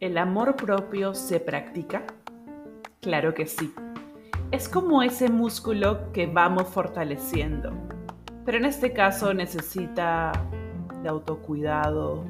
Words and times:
¿El 0.00 0.18
amor 0.18 0.56
propio 0.56 1.14
se 1.14 1.38
practica? 1.38 2.02
Claro 3.00 3.34
que 3.34 3.46
sí. 3.46 3.72
Es 4.50 4.68
como 4.68 5.04
ese 5.04 5.28
músculo 5.28 6.10
que 6.12 6.26
vamos 6.26 6.66
fortaleciendo, 6.66 7.70
pero 8.44 8.58
en 8.58 8.64
este 8.64 8.92
caso 8.92 9.32
necesita 9.32 10.32
de 11.04 11.08
autocuidado, 11.08 12.24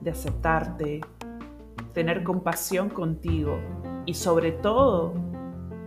de 0.00 0.12
aceptarte, 0.12 1.02
tener 1.92 2.24
compasión 2.24 2.88
contigo 2.88 3.60
y 4.06 4.14
sobre 4.14 4.52
todo 4.52 5.12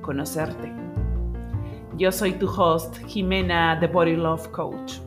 conocerte. 0.01 0.86
Yo 1.97 2.11
soy 2.11 2.33
tu 2.33 2.45
host, 2.45 2.95
Jimena, 3.07 3.79
The 3.79 3.87
Body 3.87 4.15
Love 4.15 4.51
Coach. 4.51 4.99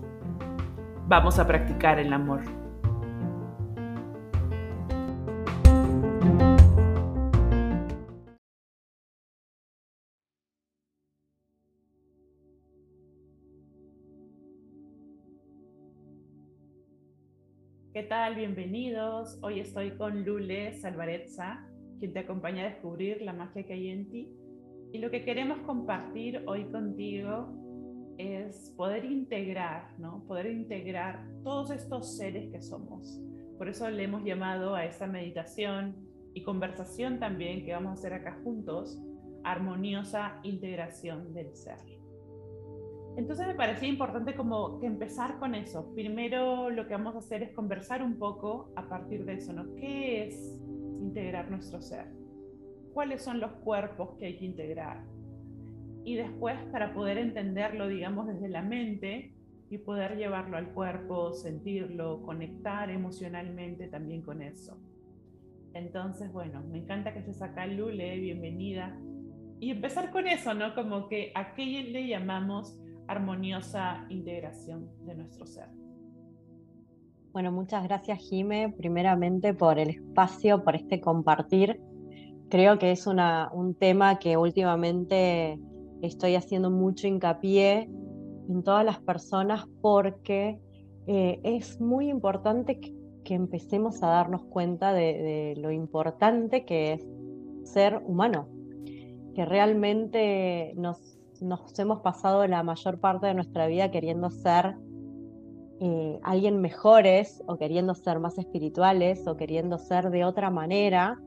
Vamos 1.07 1.39
a 1.39 1.47
practicar 1.47 2.01
el 2.01 2.13
amor. 2.13 2.41
¿Qué 17.93 18.03
tal? 18.03 18.35
Bienvenidos. 18.35 19.39
Hoy 19.43 19.61
estoy 19.61 19.93
con 19.93 20.25
Lule 20.25 20.75
Salvarezza, 20.75 21.65
quien 22.01 22.13
te 22.13 22.19
acompaña 22.19 22.65
a 22.65 22.71
descubrir 22.71 23.23
la 23.23 23.33
magia 23.33 23.65
que 23.65 23.75
hay 23.75 23.91
en 23.91 24.11
ti. 24.11 24.29
Y 24.93 24.99
lo 24.99 25.11
que 25.11 25.25
queremos 25.25 25.59
compartir 25.61 26.43
hoy 26.47 26.65
contigo 26.65 27.49
es 28.19 28.75
poder 28.77 29.05
integrar, 29.05 29.99
¿no? 29.99 30.25
Poder 30.27 30.47
integrar 30.47 31.27
todos 31.43 31.71
estos 31.71 32.17
seres 32.17 32.51
que 32.51 32.61
somos. 32.61 33.21
Por 33.57 33.69
eso 33.69 33.89
le 33.89 34.05
hemos 34.05 34.25
llamado 34.25 34.75
a 34.75 34.85
esta 34.85 35.07
meditación 35.07 35.97
y 36.35 36.43
conversación 36.43 37.19
también 37.19 37.65
que 37.65 37.73
vamos 37.73 37.91
a 37.91 37.95
hacer 37.95 38.15
acá 38.15 38.39
juntos, 38.43 39.01
armoniosa 39.45 40.41
integración 40.43 41.33
del 41.33 41.55
ser. 41.55 41.79
Entonces 43.17 43.47
me 43.47 43.55
parecía 43.55 43.89
importante 43.89 44.35
como 44.35 44.79
que 44.81 44.87
empezar 44.87 45.39
con 45.39 45.55
eso. 45.55 45.93
Primero 45.95 46.71
lo 46.71 46.87
que 46.87 46.95
vamos 46.95 47.15
a 47.15 47.19
hacer 47.19 47.43
es 47.43 47.53
conversar 47.53 48.03
un 48.03 48.19
poco 48.19 48.73
a 48.77 48.89
partir 48.89 49.25
de 49.25 49.35
eso, 49.35 49.53
¿no? 49.53 49.75
¿Qué 49.75 50.27
es 50.27 50.59
integrar 51.01 51.51
nuestro 51.51 51.81
ser? 51.81 52.20
¿Cuáles 52.93 53.23
son 53.23 53.41
los 53.41 53.53
cuerpos 53.53 54.17
que 54.19 54.27
hay 54.27 54.37
que 54.37 54.45
integrar? 54.45 55.05
Y 56.05 56.17
después 56.17 56.57
para 56.73 56.93
poder 56.95 57.19
entenderlo, 57.19 57.89
digamos, 57.89 58.27
desde 58.27 58.49
la 58.49 58.63
mente 58.63 59.35
y 59.71 59.79
poder 59.79 60.17
llevarlo 60.17 60.57
al 60.57 60.73
cuerpo, 60.73 61.33
sentirlo, 61.33 62.23
conectar 62.23 62.91
emocionalmente 62.91 63.87
también 63.89 64.23
con 64.23 64.43
eso. 64.43 64.77
Entonces, 65.75 66.33
bueno, 66.33 66.63
me 66.63 66.79
encanta 66.79 67.13
que 67.13 67.21
estés 67.21 67.41
acá, 67.43 67.67
Lule, 67.67 68.19
bienvenida. 68.19 68.99
Y 69.61 69.71
empezar 69.71 70.11
con 70.11 70.27
eso, 70.27 70.55
¿no? 70.55 70.75
Como 70.75 71.09
que 71.09 71.31
a 71.35 71.55
qué 71.55 71.65
le 71.65 72.09
llamamos 72.09 72.81
armoniosa 73.07 74.07
integración 74.09 74.89
de 75.05 75.15
nuestro 75.15 75.47
ser. 75.47 75.69
Bueno, 77.33 77.53
muchas 77.53 77.85
gracias 77.85 78.19
Jime, 78.19 78.75
primeramente 78.77 79.55
por 79.55 79.79
el 79.79 79.91
espacio, 79.91 80.65
por 80.65 80.75
este 80.75 81.01
compartir. 81.01 81.81
Creo 82.51 82.79
que 82.79 82.91
es 82.91 83.07
un 83.07 83.75
tema 83.79 84.19
que 84.19 84.37
últimamente 84.37 85.59
estoy 86.03 86.35
haciendo 86.35 86.71
mucho 86.71 87.07
hincapié 87.07 87.89
en 88.49 88.63
todas 88.65 88.85
las 88.85 88.99
personas 89.01 89.67
porque 89.81 90.59
eh, 91.07 91.41
es 91.45 91.81
muy 91.81 92.09
importante 92.09 92.81
que, 92.81 92.99
empecemos 93.33 94.03
a 94.03 94.09
darnos 94.09 94.43
cuenta 94.47 94.93
de 94.93 95.55
lo 95.57 95.71
importante 95.71 96.65
que 96.65 96.95
es 96.95 97.07
ser 97.63 98.03
humano, 98.05 98.49
que 99.37 99.45
realmente 99.45 100.73
nos 100.75 101.21
nos 101.41 101.79
hemos 101.79 102.01
pasado 102.01 102.47
la 102.47 102.63
mayor 102.63 103.01
parte 103.01 103.27
de 103.27 103.35
nuestra 103.35 103.67
vida 103.67 103.91
queriendo 103.91 104.31
ser 104.31 104.77
eh, 105.81 106.21
alguien 106.23 106.61
mejores 106.61 107.43
o 107.47 107.57
queriendo 107.57 107.95
ser 107.95 108.19
más 108.19 108.37
espirituales 108.39 109.27
o 109.27 109.37
queriendo 109.37 109.79
ser 109.79 110.11
de 110.11 110.25
otra 110.25 110.51
manera, 110.51 111.19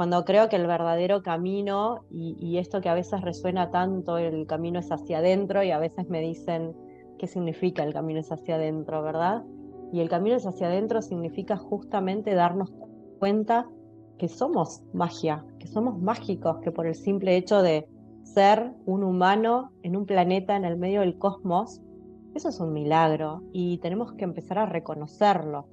cuando 0.00 0.24
creo 0.24 0.48
que 0.48 0.56
el 0.56 0.66
verdadero 0.66 1.22
camino, 1.22 2.06
y, 2.10 2.56
esto 2.56 2.80
que 2.80 2.88
a 2.88 2.94
veces 2.94 3.20
resuena 3.20 3.70
tanto, 3.70 4.16
el 4.16 4.46
camino 4.46 4.78
es 4.78 4.90
hacia 4.90 5.18
adentro 5.18 5.62
y 5.62 5.72
a 5.72 5.78
veces 5.78 6.08
me 6.08 6.22
dicen 6.22 6.74
qué 7.18 7.26
significa 7.26 7.82
el 7.84 7.92
camino 7.92 8.18
es 8.18 8.32
hacia 8.32 8.54
adentro, 8.54 9.02
¿verdad? 9.02 9.44
Y 9.92 10.00
el 10.00 10.08
camino 10.08 10.36
es 10.36 10.46
hacia 10.46 10.68
adentro 10.68 11.02
significa 11.02 11.58
justamente 11.58 12.32
darnos 12.32 12.72
cuenta 13.18 13.68
que 14.16 14.28
somos 14.28 14.80
magia, 14.94 15.44
que 15.58 15.66
somos 15.66 16.00
mágicos, 16.00 16.60
que 16.60 16.72
por 16.72 16.86
el 16.86 16.94
simple 16.94 17.36
hecho 17.36 17.60
de 17.60 17.86
ser 18.22 18.72
un 18.86 19.04
humano 19.04 19.70
en 19.82 19.96
un 19.96 20.06
planeta 20.06 20.56
en 20.56 20.64
el 20.64 20.78
medio 20.78 21.00
del 21.00 21.18
cosmos, 21.18 21.82
eso 22.34 22.48
es 22.48 22.58
un 22.58 22.72
milagro 22.72 23.42
y 23.52 23.76
tenemos 23.82 24.14
que 24.14 24.24
empezar 24.24 24.60
a 24.60 24.64
reconocerlo 24.64 25.66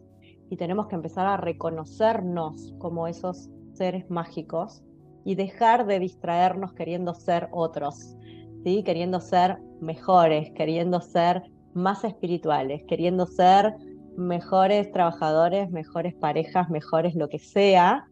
y 0.49 0.57
tenemos 0.57 0.87
que 0.87 0.95
empezar 0.95 1.27
a 1.27 1.37
reconocernos 1.37 2.73
como 2.77 3.07
esos 3.07 3.49
seres 3.77 4.09
mágicos 4.09 4.83
y 5.23 5.35
dejar 5.35 5.85
de 5.85 5.99
distraernos 5.99 6.73
queriendo 6.73 7.13
ser 7.13 7.49
otros, 7.51 8.15
¿sí? 8.63 8.83
queriendo 8.83 9.19
ser 9.19 9.57
mejores, 9.81 10.51
queriendo 10.51 11.01
ser 11.01 11.43
más 11.73 12.03
espirituales, 12.03 12.83
queriendo 12.87 13.25
ser 13.25 13.75
mejores 14.17 14.91
trabajadores, 14.91 15.69
mejores 15.69 16.15
parejas, 16.15 16.69
mejores 16.69 17.15
lo 17.15 17.29
que 17.29 17.39
sea, 17.39 18.07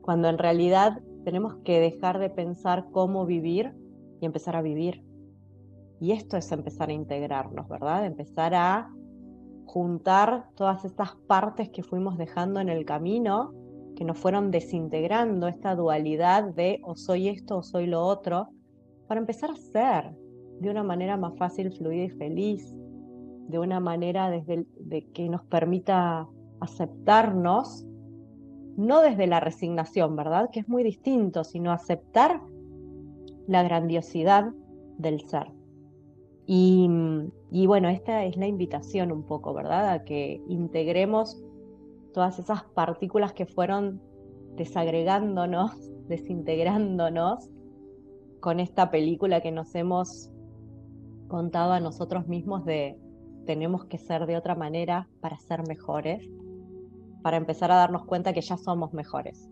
cuando 0.00 0.28
en 0.28 0.38
realidad 0.38 1.00
tenemos 1.24 1.56
que 1.64 1.80
dejar 1.80 2.18
de 2.18 2.30
pensar 2.30 2.86
cómo 2.92 3.26
vivir 3.26 3.72
y 4.20 4.26
empezar 4.26 4.56
a 4.56 4.62
vivir. 4.62 5.04
Y 6.00 6.12
esto 6.12 6.36
es 6.36 6.50
empezar 6.50 6.88
a 6.88 6.92
integrarnos, 6.94 7.68
¿verdad? 7.68 8.06
Empezar 8.06 8.54
a 8.54 8.90
juntar 9.66 10.48
todas 10.56 10.84
estas 10.84 11.14
partes 11.26 11.70
que 11.70 11.82
fuimos 11.82 12.18
dejando 12.18 12.60
en 12.60 12.68
el 12.68 12.84
camino, 12.84 13.52
que 13.96 14.04
nos 14.04 14.18
fueron 14.18 14.50
desintegrando 14.50 15.48
esta 15.48 15.74
dualidad 15.74 16.44
de 16.54 16.80
o 16.82 16.96
soy 16.96 17.28
esto 17.28 17.58
o 17.58 17.62
soy 17.62 17.86
lo 17.86 18.02
otro, 18.02 18.48
para 19.06 19.20
empezar 19.20 19.50
a 19.50 19.56
ser 19.56 20.12
de 20.60 20.70
una 20.70 20.82
manera 20.82 21.16
más 21.16 21.36
fácil, 21.36 21.72
fluida 21.72 22.04
y 22.04 22.10
feliz, 22.10 22.74
de 23.48 23.58
una 23.58 23.80
manera 23.80 24.30
desde 24.30 24.66
de 24.78 25.06
que 25.12 25.28
nos 25.28 25.42
permita 25.44 26.28
aceptarnos 26.60 27.84
no 28.76 29.00
desde 29.02 29.26
la 29.26 29.40
resignación, 29.40 30.16
¿verdad? 30.16 30.50
Que 30.50 30.60
es 30.60 30.68
muy 30.68 30.82
distinto, 30.82 31.44
sino 31.44 31.72
aceptar 31.72 32.40
la 33.46 33.62
grandiosidad 33.62 34.52
del 34.98 35.20
ser. 35.28 35.48
Y, 36.46 36.88
bueno, 37.66 37.88
esta 37.88 38.24
es 38.24 38.36
la 38.36 38.46
invitación 38.46 39.12
un 39.12 39.22
poco, 39.24 39.54
¿verdad? 39.54 39.90
A 39.90 40.04
que 40.04 40.42
integremos 40.48 41.42
todas 42.12 42.38
esas 42.38 42.64
partículas 42.74 43.32
que 43.32 43.46
fueron 43.46 44.00
desagregándonos, 44.56 45.72
desintegrándonos 46.08 47.50
con 48.40 48.60
esta 48.60 48.90
película 48.90 49.40
que 49.40 49.52
nos 49.52 49.74
hemos 49.74 50.30
contado 51.28 51.72
a 51.72 51.80
nosotros 51.80 52.26
mismos 52.26 52.64
de 52.64 52.98
tenemos 53.46 53.86
que 53.86 53.98
ser 53.98 54.26
de 54.26 54.36
otra 54.36 54.54
manera 54.54 55.08
para 55.20 55.38
ser 55.38 55.66
mejores 55.66 56.28
para 57.22 57.36
empezar 57.36 57.70
a 57.70 57.76
darnos 57.76 58.04
cuenta 58.04 58.32
que 58.32 58.40
ya 58.40 58.56
somos 58.56 58.92
mejores. 58.92 59.48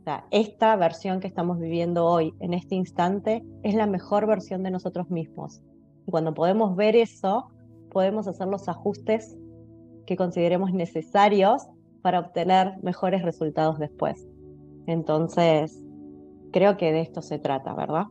O 0.00 0.04
sea, 0.04 0.26
esta 0.30 0.76
versión 0.76 1.20
que 1.20 1.26
estamos 1.26 1.58
viviendo 1.58 2.06
hoy, 2.06 2.34
en 2.40 2.54
este 2.54 2.74
instante, 2.74 3.44
es 3.62 3.74
la 3.74 3.86
mejor 3.86 4.26
versión 4.26 4.62
de 4.62 4.70
nosotros 4.70 5.10
mismos. 5.10 5.62
Y 6.06 6.10
cuando 6.10 6.34
podemos 6.34 6.76
ver 6.76 6.94
eso, 6.94 7.48
podemos 7.90 8.28
hacer 8.28 8.46
los 8.46 8.68
ajustes 8.68 9.36
que 10.06 10.16
consideremos 10.16 10.72
necesarios 10.72 11.66
para 12.04 12.20
obtener 12.20 12.74
mejores 12.82 13.22
resultados 13.22 13.78
después. 13.78 14.28
Entonces, 14.86 15.82
creo 16.52 16.76
que 16.76 16.92
de 16.92 17.00
esto 17.00 17.22
se 17.22 17.38
trata, 17.38 17.74
¿verdad? 17.74 18.08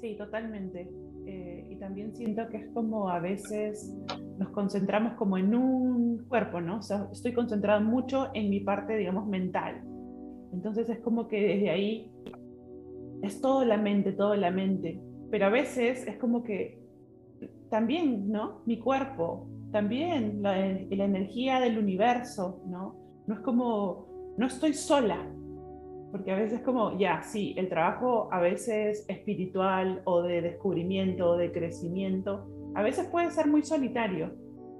Sí, 0.00 0.16
totalmente. 0.16 0.90
Eh, 1.24 1.68
y 1.70 1.76
también 1.76 2.12
siento 2.12 2.48
que 2.48 2.56
es 2.56 2.68
como 2.74 3.08
a 3.08 3.20
veces 3.20 3.96
nos 4.36 4.48
concentramos 4.48 5.12
como 5.12 5.38
en 5.38 5.54
un 5.54 6.26
cuerpo, 6.28 6.60
¿no? 6.60 6.78
O 6.78 6.82
sea, 6.82 7.08
estoy 7.12 7.32
concentrado 7.32 7.80
mucho 7.82 8.30
en 8.34 8.50
mi 8.50 8.58
parte, 8.58 8.96
digamos, 8.96 9.28
mental. 9.28 9.80
Entonces 10.52 10.88
es 10.88 10.98
como 10.98 11.28
que 11.28 11.40
desde 11.40 11.70
ahí 11.70 12.10
es 13.22 13.40
todo 13.40 13.64
la 13.64 13.76
mente, 13.76 14.10
todo 14.10 14.34
la 14.34 14.50
mente. 14.50 15.00
Pero 15.30 15.46
a 15.46 15.50
veces 15.50 16.04
es 16.08 16.16
como 16.16 16.42
que 16.42 16.82
también, 17.70 18.28
¿no? 18.28 18.62
Mi 18.66 18.80
cuerpo, 18.80 19.46
también 19.72 20.42
la, 20.42 20.56
la 20.56 21.04
energía 21.04 21.58
del 21.58 21.78
universo, 21.78 22.62
¿no? 22.66 22.94
No 23.26 23.34
es 23.34 23.40
como, 23.40 24.34
no 24.36 24.46
estoy 24.46 24.74
sola. 24.74 25.18
Porque 26.10 26.30
a 26.30 26.36
veces 26.36 26.60
como, 26.60 26.98
ya, 26.98 27.22
sí, 27.22 27.54
el 27.56 27.70
trabajo 27.70 28.28
a 28.30 28.40
veces 28.40 29.06
espiritual 29.08 30.02
o 30.04 30.22
de 30.22 30.42
descubrimiento 30.42 31.30
o 31.30 31.36
de 31.38 31.50
crecimiento, 31.50 32.46
a 32.74 32.82
veces 32.82 33.06
puede 33.06 33.30
ser 33.30 33.46
muy 33.46 33.62
solitario, 33.62 34.34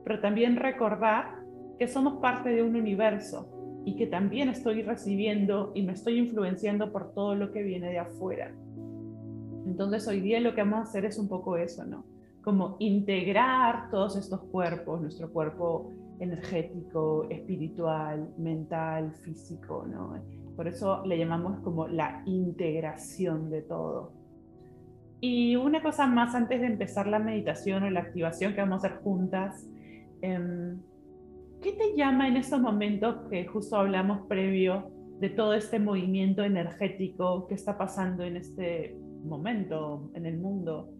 pero 0.05 0.21
también 0.21 0.56
recordar 0.56 1.43
que 1.79 1.89
somos 1.89 2.21
parte 2.21 2.50
de 2.50 2.62
un 2.62 2.77
universo 2.77 3.49
y 3.87 3.97
que 3.97 4.06
también 4.06 4.50
estoy 4.50 4.83
recibiendo 4.83 5.73
y 5.75 5.83
me 5.83 5.93
estoy 5.93 6.19
influenciando 6.19 6.93
por 6.93 7.15
todo 7.15 7.35
lo 7.35 7.50
que 7.50 7.62
viene 7.62 7.91
de 7.91 7.99
afuera. 7.99 8.55
Entonces 9.67 10.06
hoy 10.06 10.21
día 10.21 10.39
lo 10.41 10.55
que 10.55 10.62
vamos 10.62 10.81
a 10.81 10.83
hacer 10.83 11.06
es 11.06 11.19
un 11.19 11.29
poco 11.29 11.56
eso, 11.56 11.85
¿no? 11.87 12.05
Como 12.43 12.77
integrar 12.81 13.91
todos 13.91 14.17
estos 14.17 14.41
cuerpos, 14.44 15.00
nuestro 15.00 15.33
cuerpo 15.33 15.93
energético, 16.21 17.27
espiritual, 17.31 18.29
mental, 18.39 19.12
físico, 19.25 19.85
¿no? 19.89 20.23
Por 20.56 20.69
eso 20.69 21.05
le 21.05 21.19
llamamos 21.19 21.61
como 21.61 21.89
la 21.89 22.23
integración 22.27 23.50
de 23.50 23.62
todo. 23.62 24.12
Y 25.21 25.56
una 25.56 25.83
cosa 25.83 26.06
más 26.06 26.35
antes 26.35 26.61
de 26.61 26.67
empezar 26.67 27.06
la 27.06 27.19
meditación 27.19 27.85
o 27.85 27.91
la 27.91 28.00
activación 28.00 28.55
que 28.55 28.61
vamos 28.61 28.83
a 28.83 28.89
hacer 28.89 28.99
juntas, 29.03 29.67
em, 30.21 30.81
¿qué 31.61 31.73
te 31.73 31.97
llama 31.97 32.29
en 32.29 32.37
estos 32.37 32.61
momentos 32.61 33.29
que 33.31 33.47
justo 33.47 33.77
hablamos 33.77 34.27
previo 34.27 34.91
de 35.21 35.31
todo 35.31 35.55
este 35.55 35.79
movimiento 35.79 36.43
energético 36.43 37.47
que 37.47 37.55
está 37.55 37.79
pasando 37.79 38.25
en 38.25 38.37
este 38.37 38.97
momento 39.25 40.11
en 40.15 40.27
el 40.27 40.39
mundo? 40.39 40.91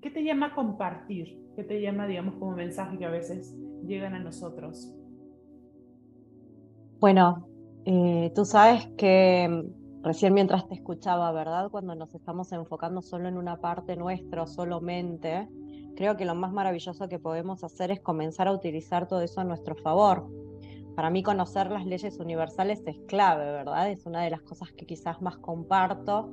¿Qué 0.00 0.10
te 0.10 0.24
llama 0.24 0.54
compartir? 0.54 1.38
¿Qué 1.56 1.64
te 1.64 1.80
llama, 1.80 2.06
digamos, 2.06 2.36
como 2.36 2.52
mensaje 2.52 2.96
que 2.96 3.04
a 3.04 3.10
veces 3.10 3.54
llegan 3.84 4.14
a 4.14 4.18
nosotros? 4.18 4.94
Bueno, 7.00 7.46
eh, 7.84 8.32
tú 8.34 8.46
sabes 8.46 8.86
que 8.96 9.46
mm, 9.48 10.02
recién 10.02 10.32
mientras 10.32 10.66
te 10.68 10.74
escuchaba, 10.74 11.30
¿verdad? 11.32 11.70
Cuando 11.70 11.94
nos 11.94 12.14
estamos 12.14 12.50
enfocando 12.52 13.02
solo 13.02 13.28
en 13.28 13.36
una 13.36 13.60
parte 13.60 13.96
nuestra, 13.96 14.46
solamente, 14.46 15.48
creo 15.96 16.16
que 16.16 16.24
lo 16.24 16.34
más 16.34 16.52
maravilloso 16.52 17.08
que 17.08 17.18
podemos 17.18 17.62
hacer 17.62 17.90
es 17.90 18.00
comenzar 18.00 18.48
a 18.48 18.52
utilizar 18.52 19.06
todo 19.06 19.20
eso 19.20 19.42
a 19.42 19.44
nuestro 19.44 19.74
favor. 19.76 20.30
Para 20.96 21.10
mí 21.10 21.22
conocer 21.22 21.70
las 21.70 21.84
leyes 21.84 22.18
universales 22.18 22.82
es 22.86 22.96
clave, 23.06 23.44
¿verdad? 23.44 23.90
Es 23.90 24.06
una 24.06 24.22
de 24.22 24.30
las 24.30 24.42
cosas 24.42 24.72
que 24.72 24.86
quizás 24.86 25.20
más 25.20 25.36
comparto. 25.36 26.32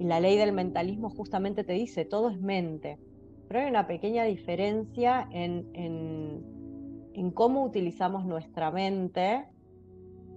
Y 0.00 0.04
la 0.04 0.18
ley 0.18 0.38
del 0.38 0.52
mentalismo 0.52 1.10
justamente 1.10 1.62
te 1.62 1.74
dice, 1.74 2.06
todo 2.06 2.30
es 2.30 2.40
mente. 2.40 2.98
Pero 3.46 3.60
hay 3.60 3.68
una 3.68 3.86
pequeña 3.86 4.24
diferencia 4.24 5.28
en, 5.30 5.68
en, 5.74 7.30
cómo 7.32 7.62
utilizamos 7.62 8.24
nuestra 8.24 8.70
mente 8.70 9.46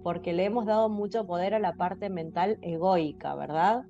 porque 0.02 0.34
le 0.34 0.44
hemos 0.44 0.66
dado 0.66 0.90
mucho 0.90 1.26
poder 1.26 1.54
a 1.54 1.58
la 1.58 1.76
parte 1.76 2.10
mental 2.10 2.58
egoica, 2.60 3.34
¿verdad? 3.34 3.86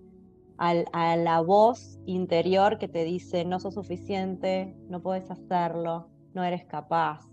a 0.58 1.16
la 1.16 1.40
voz 1.40 1.98
interior 2.06 2.78
que 2.78 2.86
te 2.86 3.02
dice 3.02 3.44
no 3.44 3.58
sos 3.58 3.74
suficiente, 3.74 4.76
no 4.88 5.02
puedes 5.02 5.28
hacerlo, 5.28 6.08
no 6.34 6.44
eres 6.44 6.64
capaz. 6.66 7.28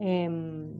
Em, 0.00 0.72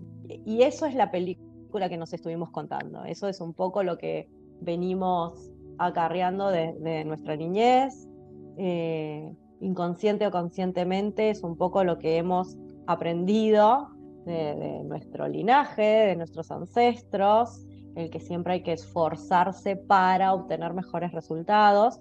y 0.47 0.63
eso 0.63 0.87
es 0.87 0.95
la 0.95 1.11
película 1.11 1.91
que 1.91 1.99
nos 1.99 2.15
estuvimos 2.15 2.51
contando, 2.51 3.05
eso 3.05 3.29
es 3.29 3.43
un 3.43 3.53
poco 3.53 3.83
lo 3.83 3.99
que 3.99 4.31
venimos 4.63 5.52
acarreando 5.79 6.49
de, 6.49 7.05
nuestra 7.05 7.37
niñez, 7.37 8.09
eh, 8.57 9.35
inconsciente 9.61 10.27
o 10.27 10.31
conscientemente, 10.31 11.31
es 11.31 11.43
un 11.43 11.57
poco 11.57 11.85
lo 11.85 11.99
que 11.99 12.17
hemos 12.17 12.57
aprendido 12.87 13.89
de, 14.25 14.83
nuestro 14.85 15.29
linaje, 15.29 15.83
de 15.83 16.17
nuestros 16.17 16.51
ancestros, 16.51 17.67
el 17.95 18.11
que 18.11 18.21
siempre 18.21 18.55
hay 18.55 18.63
que 18.63 18.73
esforzarse 18.73 19.77
para 19.77 20.33
obtener 20.33 20.73
mejores 20.75 21.13
resultados. 21.13 22.01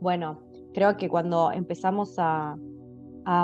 Bueno, 0.00 0.40
creo 0.74 0.96
que 0.96 1.08
cuando 1.08 1.52
empezamos 1.52 2.14
a, 2.18 2.56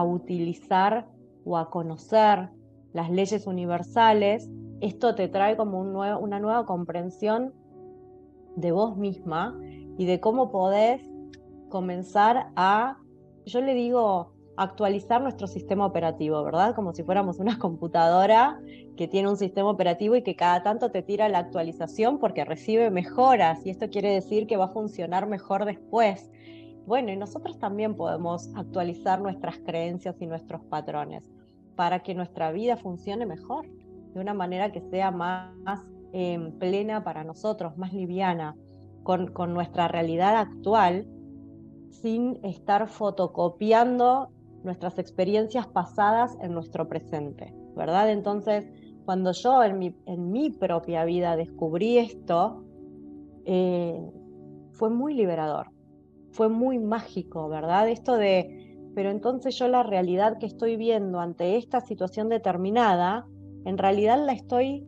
utilizar 0.05 1.07
o 1.45 1.57
a 1.57 1.71
conocer 1.71 2.51
las 2.93 3.11
leyes 3.11 3.47
universales, 3.47 4.51
esto 4.81 5.15
te 5.15 5.29
trae 5.29 5.57
como 5.57 5.81
una 5.81 6.41
nueva 6.41 6.67
comprensión 6.67 7.55
de 8.61 8.73
vos 8.73 8.97
misma 8.97 9.59
y 9.97 10.07
de 10.07 10.21
cómo 10.21 10.51
podés 10.51 11.03
comenzar 11.69 12.51
a, 12.57 12.99
yo 13.47 13.61
le 13.61 13.75
digo, 13.75 14.33
actualizar 14.57 15.23
nuestro 15.23 15.47
sistema 15.47 15.87
operativo, 15.87 16.43
¿verdad? 16.43 16.75
Como 16.75 16.93
si 16.93 17.05
fuéramos 17.05 17.39
una 17.39 17.59
computadora 17.59 18.61
que 18.97 19.07
tiene 19.07 19.29
un 19.29 19.37
sistema 19.37 19.71
operativo 19.71 20.17
y 20.17 20.23
que 20.23 20.35
cada 20.35 20.63
tanto 20.65 20.91
te 20.91 21.03
tira 21.03 21.29
la 21.29 21.39
actualización 21.39 22.19
porque 22.19 22.45
recibe 22.45 22.91
mejoras 22.91 23.65
y 23.65 23.71
esto 23.71 23.89
quiere 23.89 24.13
decir 24.13 24.49
que 24.49 24.57
va 24.57 24.67
a 24.67 24.69
funcionar 24.69 25.29
mejor 25.29 25.65
después. 25.65 26.29
Bueno, 26.87 27.13
y 27.13 27.17
nosotros 27.17 27.59
también 27.59 27.95
podemos 27.95 28.51
actualizar 28.57 29.21
nuestras 29.21 29.59
creencias 29.59 30.17
y 30.21 30.27
nuestros 30.27 30.65
patrones 30.65 31.31
para 31.77 32.01
que 32.01 32.15
nuestra 32.15 32.51
vida 32.51 32.77
funcione 32.77 33.25
mejor, 33.27 33.67
de 34.15 34.21
una 34.21 34.35
manera 34.35 34.73
que 34.73 34.81
sea 34.81 35.13
más, 35.13 35.55
plena 36.59 37.05
para 37.05 37.25
nosotros, 37.25 37.77
más 37.77 37.93
liviana, 37.93 38.57
con, 39.03 39.29
con 39.33 39.55
nuestra 39.55 39.89
realidad 39.89 40.37
actual, 40.37 41.07
sin 41.91 42.39
estar 42.45 42.89
fotocopiando 42.89 44.31
nuestras 44.65 44.99
experiencias 44.99 45.67
pasadas 45.67 46.37
en 46.41 46.53
nuestro 46.53 46.89
presente, 46.89 47.55
¿verdad? 47.77 48.11
Entonces, 48.11 48.65
cuando 49.05 49.33
yo 49.33 49.65
en 49.65 49.79
mi, 49.79 49.95
en 50.07 50.31
mi 50.31 50.51
propia 50.51 51.05
vida 51.05 51.37
descubrí 51.37 51.99
esto, 51.99 52.63
eh, 53.47 53.99
fue 54.73 54.91
muy 54.91 55.15
liberador, 55.15 55.71
fue 56.33 56.49
muy 56.49 56.79
mágico, 56.79 57.49
¿verdad? 57.49 57.89
Esto 57.89 58.17
de, 58.17 58.77
pero 58.95 59.11
entonces 59.11 59.59
yo 59.59 59.69
la 59.69 59.83
realidad 59.83 60.39
que 60.39 60.47
estoy 60.47 60.77
viendo 60.77 61.21
ante 61.21 61.57
esta 61.57 61.81
situación 61.81 62.29
determinada, 62.29 63.27
en 63.65 63.79
realidad 63.79 64.25
la 64.25 64.33
estoy, 64.33 64.87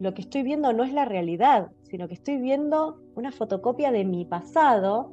lo 0.00 0.14
que 0.14 0.22
estoy 0.22 0.42
viendo 0.42 0.72
no 0.72 0.84
es 0.84 0.92
la 0.92 1.04
realidad, 1.04 1.70
sino 1.82 2.08
que 2.08 2.14
estoy 2.14 2.38
viendo 2.38 3.00
una 3.14 3.32
fotocopia 3.32 3.90
de 3.90 4.04
mi 4.04 4.24
pasado 4.24 5.12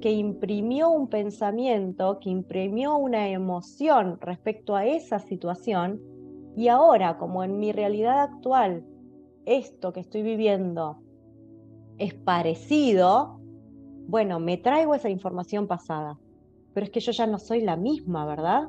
que 0.00 0.10
imprimió 0.10 0.90
un 0.90 1.08
pensamiento, 1.08 2.18
que 2.20 2.30
imprimió 2.30 2.96
una 2.96 3.28
emoción 3.28 4.18
respecto 4.20 4.74
a 4.74 4.86
esa 4.86 5.18
situación. 5.18 6.00
Y 6.56 6.68
ahora, 6.68 7.18
como 7.18 7.44
en 7.44 7.58
mi 7.58 7.70
realidad 7.70 8.20
actual, 8.20 8.84
esto 9.44 9.92
que 9.92 10.00
estoy 10.00 10.22
viviendo 10.22 11.02
es 11.98 12.14
parecido, 12.14 13.38
bueno, 14.08 14.40
me 14.40 14.56
traigo 14.56 14.94
esa 14.94 15.10
información 15.10 15.66
pasada, 15.66 16.18
pero 16.72 16.84
es 16.84 16.90
que 16.90 17.00
yo 17.00 17.12
ya 17.12 17.26
no 17.26 17.38
soy 17.38 17.60
la 17.60 17.76
misma, 17.76 18.24
¿verdad? 18.24 18.68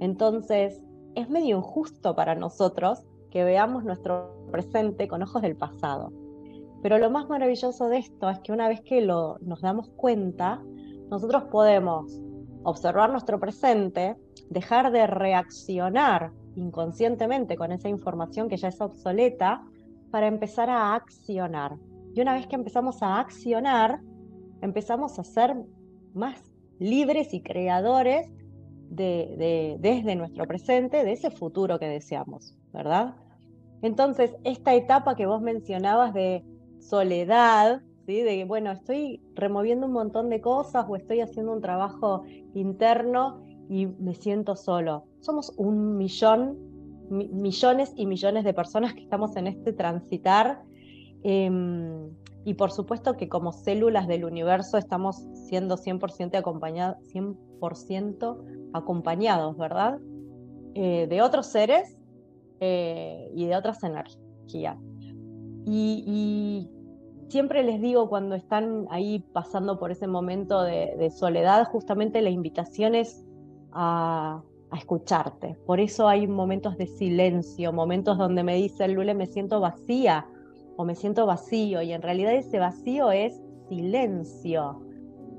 Entonces, 0.00 0.82
es 1.14 1.30
medio 1.30 1.58
injusto 1.58 2.14
para 2.16 2.34
nosotros 2.34 3.04
que 3.30 3.44
veamos 3.44 3.84
nuestro 3.84 4.39
presente 4.50 5.08
con 5.08 5.22
ojos 5.22 5.42
del 5.42 5.56
pasado. 5.56 6.12
Pero 6.82 6.98
lo 6.98 7.10
más 7.10 7.28
maravilloso 7.28 7.88
de 7.88 7.98
esto 7.98 8.30
es 8.30 8.38
que 8.40 8.52
una 8.52 8.68
vez 8.68 8.80
que 8.80 9.00
lo, 9.00 9.38
nos 9.40 9.60
damos 9.60 9.90
cuenta, 9.90 10.62
nosotros 11.10 11.44
podemos 11.44 12.20
observar 12.62 13.10
nuestro 13.10 13.38
presente, 13.38 14.16
dejar 14.48 14.90
de 14.92 15.06
reaccionar 15.06 16.32
inconscientemente 16.56 17.56
con 17.56 17.72
esa 17.72 17.88
información 17.88 18.48
que 18.48 18.56
ya 18.56 18.68
es 18.68 18.80
obsoleta 18.80 19.62
para 20.10 20.26
empezar 20.26 20.70
a 20.70 20.94
accionar. 20.94 21.76
Y 22.14 22.20
una 22.20 22.34
vez 22.34 22.46
que 22.46 22.56
empezamos 22.56 23.02
a 23.02 23.20
accionar, 23.20 24.00
empezamos 24.60 25.18
a 25.18 25.24
ser 25.24 25.56
más 26.14 26.42
libres 26.78 27.32
y 27.34 27.42
creadores 27.42 28.28
de, 28.90 29.76
desde 29.78 30.16
nuestro 30.16 30.46
presente, 30.46 31.04
de 31.04 31.12
ese 31.12 31.30
futuro 31.30 31.78
que 31.78 31.86
deseamos, 31.86 32.56
¿verdad? 32.72 33.14
Entonces, 33.82 34.34
esta 34.44 34.74
etapa 34.74 35.16
que 35.16 35.26
vos 35.26 35.40
mencionabas 35.40 36.12
de 36.12 36.44
soledad, 36.80 37.82
¿sí? 38.06 38.20
de 38.22 38.36
que, 38.36 38.44
bueno, 38.44 38.72
estoy 38.72 39.22
removiendo 39.34 39.86
un 39.86 39.92
montón 39.92 40.28
de 40.28 40.40
cosas 40.40 40.86
o 40.88 40.96
estoy 40.96 41.20
haciendo 41.20 41.52
un 41.52 41.60
trabajo 41.60 42.22
interno 42.54 43.42
y 43.68 43.86
me 43.86 44.14
siento 44.14 44.56
solo. 44.56 45.04
Somos 45.20 45.52
un 45.56 45.96
millón, 45.96 46.58
millones 47.08 47.92
y 47.96 48.06
millones 48.06 48.44
de 48.44 48.52
personas 48.52 48.94
que 48.94 49.02
estamos 49.02 49.36
en 49.36 49.46
este 49.46 49.72
transitar. 49.72 50.62
Em, 51.22 52.10
y 52.44 52.54
por 52.54 52.72
supuesto 52.72 53.16
que 53.16 53.28
como 53.28 53.52
células 53.52 54.08
del 54.08 54.24
universo 54.24 54.78
estamos 54.78 55.22
siendo 55.46 55.76
100% 55.76 56.38
acompañados, 56.38 56.96
100% 57.12 58.38
acompañados, 58.72 59.56
¿verdad? 59.56 59.98
Eh, 60.74 61.06
de 61.08 61.20
otros 61.20 61.46
seres 61.46 61.99
eh, 62.60 63.30
y 63.34 63.46
de 63.46 63.56
otras 63.56 63.82
energías. 63.82 64.76
Y, 65.66 66.68
siempre 67.28 67.62
les 67.62 67.80
digo 67.80 68.08
cuando 68.08 68.34
están 68.34 68.86
ahí 68.90 69.20
pasando 69.32 69.78
por 69.78 69.92
ese 69.92 70.08
momento 70.08 70.62
de, 70.62 71.10
soledad, 71.10 71.64
justamente 71.68 72.20
la 72.22 72.30
invitación 72.30 72.94
es 72.94 73.24
a, 73.72 74.42
escucharte. 74.76 75.56
Por 75.66 75.80
eso 75.80 76.06
hay 76.06 76.28
momentos 76.28 76.76
de 76.76 76.86
silencio, 76.86 77.72
momentos 77.72 78.18
donde 78.18 78.44
me 78.44 78.54
dicen, 78.54 78.94
Lule, 78.94 79.14
me 79.14 79.26
siento 79.26 79.58
vacía 79.60 80.26
o 80.76 80.84
me 80.84 80.94
siento 80.94 81.26
vacío 81.26 81.82
y 81.82 81.92
en 81.92 82.02
realidad 82.02 82.34
ese 82.34 82.58
vacío 82.58 83.10
es 83.10 83.40
silencio. 83.68 84.80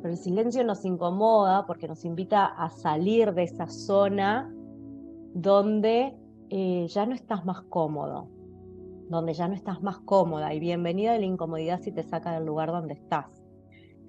Pero 0.01 0.13
el 0.13 0.17
silencio 0.17 0.63
nos 0.65 0.83
incomoda 0.83 1.65
porque 1.65 1.87
nos 1.87 2.03
invita 2.03 2.45
a 2.45 2.69
salir 2.69 3.33
de 3.33 3.43
esa 3.43 3.67
zona 3.67 4.53
donde 5.33 6.13
eh, 6.53 6.85
ya 6.89 7.05
no 7.05 7.15
estás 7.15 7.45
más 7.45 7.61
cómodo, 7.61 8.27
donde 9.07 9.33
ya 9.33 9.47
no 9.47 9.53
estás 9.53 9.81
más 9.81 9.99
cómoda 9.99 10.53
y 10.53 10.59
bienvenida 10.59 11.13
a 11.13 11.17
la 11.17 11.25
incomodidad 11.25 11.79
si 11.79 11.93
te 11.93 12.03
saca 12.03 12.33
del 12.33 12.45
lugar 12.45 12.71
donde 12.71 12.93
estás. 12.93 13.41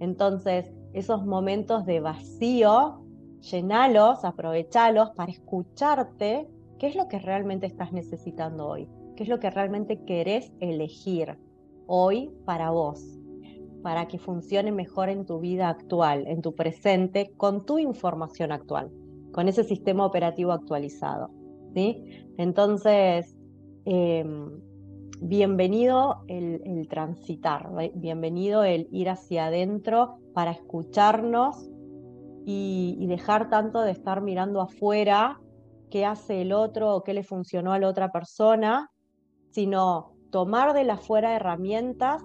Entonces, 0.00 0.74
esos 0.92 1.24
momentos 1.24 1.86
de 1.86 2.00
vacío, 2.00 3.04
llenalos, 3.48 4.24
aprovechalos 4.24 5.10
para 5.10 5.30
escucharte 5.30 6.48
qué 6.80 6.88
es 6.88 6.96
lo 6.96 7.06
que 7.06 7.20
realmente 7.20 7.66
estás 7.66 7.92
necesitando 7.92 8.66
hoy, 8.66 8.88
qué 9.14 9.22
es 9.22 9.28
lo 9.28 9.38
que 9.38 9.50
realmente 9.50 10.02
querés 10.04 10.52
elegir 10.58 11.38
hoy 11.86 12.32
para 12.44 12.70
vos, 12.70 13.20
para 13.84 14.08
que 14.08 14.18
funcione 14.18 14.72
mejor 14.72 15.10
en 15.10 15.26
tu 15.26 15.38
vida 15.38 15.68
actual, 15.68 16.26
en 16.26 16.42
tu 16.42 16.56
presente, 16.56 17.34
con 17.36 17.64
tu 17.64 17.78
información 17.78 18.50
actual, 18.50 18.90
con 19.30 19.46
ese 19.46 19.62
sistema 19.62 20.04
operativo 20.04 20.50
actualizado. 20.50 21.30
¿sí? 21.74 22.21
Entonces, 22.38 23.36
em, 23.84 24.60
bienvenido 25.20 26.24
el, 26.28 26.88
transitar, 26.88 27.70
bienvenido 27.94 28.64
el 28.64 28.88
ir 28.90 29.10
hacia 29.10 29.46
adentro 29.46 30.18
para 30.34 30.50
escucharnos 30.52 31.70
y, 32.44 33.06
dejar 33.06 33.50
tanto 33.50 33.82
de 33.82 33.92
estar 33.92 34.22
mirando 34.22 34.60
afuera 34.60 35.40
qué 35.90 36.06
hace 36.06 36.40
el 36.40 36.52
otro 36.52 36.96
o 36.96 37.04
qué 37.04 37.12
le 37.12 37.22
funcionó 37.22 37.72
a 37.72 37.78
la 37.78 37.88
otra 37.88 38.10
persona, 38.10 38.90
sino 39.50 40.14
tomar 40.30 40.72
de 40.72 40.84
la 40.84 40.94
afuera 40.94 41.36
herramientas 41.36 42.22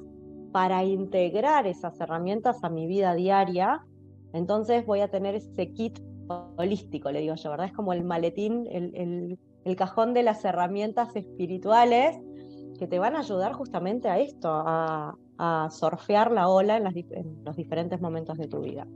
para 0.54 0.86
integrar 0.86 1.68
esas 1.68 2.00
herramientas 2.00 2.64
a 2.64 2.70
mi 2.70 2.88
vida 2.88 3.14
diaria. 3.14 3.86
Entonces 4.32 4.86
voy 4.86 5.02
a 5.02 5.10
tener 5.10 5.36
ese 5.36 5.74
kit 5.74 6.00
holístico, 6.56 7.12
le 7.12 7.20
digo 7.20 7.36
yo, 7.36 7.50
¿verdad? 7.50 7.68
Es 7.68 7.74
como 7.74 7.92
el 7.92 8.06
maletín, 8.06 8.66
el 8.72 9.38
cajón 9.76 10.14
de 10.14 10.24
las 10.24 10.44
herramientas 10.46 11.16
espirituales 11.16 12.18
que 12.78 12.88
te 12.88 13.00
van 13.00 13.16
a 13.16 13.20
ayudar 13.20 13.54
justamente 13.54 14.08
a 14.08 14.20
esto, 14.20 14.50
a, 14.50 15.18
surfear 15.70 16.32
la 16.32 16.48
ola 16.48 16.78
en, 16.78 16.84
los 17.46 17.56
diferentes 17.56 18.02
momentos 18.02 18.38
de 18.38 18.48
tu 18.48 18.62
vida. 18.62 18.88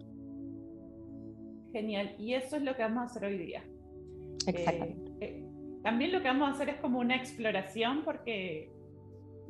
Genial, 1.71 2.15
y 2.17 2.33
eso 2.33 2.55
es 2.55 2.63
lo 2.63 2.75
que 2.75 2.81
vamos 2.81 3.03
a 3.03 3.05
hacer 3.05 3.25
hoy 3.25 3.37
día. 3.37 3.63
Exactamente. 4.47 5.11
Eh, 5.19 5.43
eh, 5.43 5.45
también 5.83 6.11
lo 6.11 6.21
que 6.21 6.27
vamos 6.27 6.49
a 6.49 6.51
hacer 6.53 6.69
es 6.69 6.77
como 6.77 6.99
una 6.99 7.15
exploración 7.15 8.03
porque, 8.03 8.71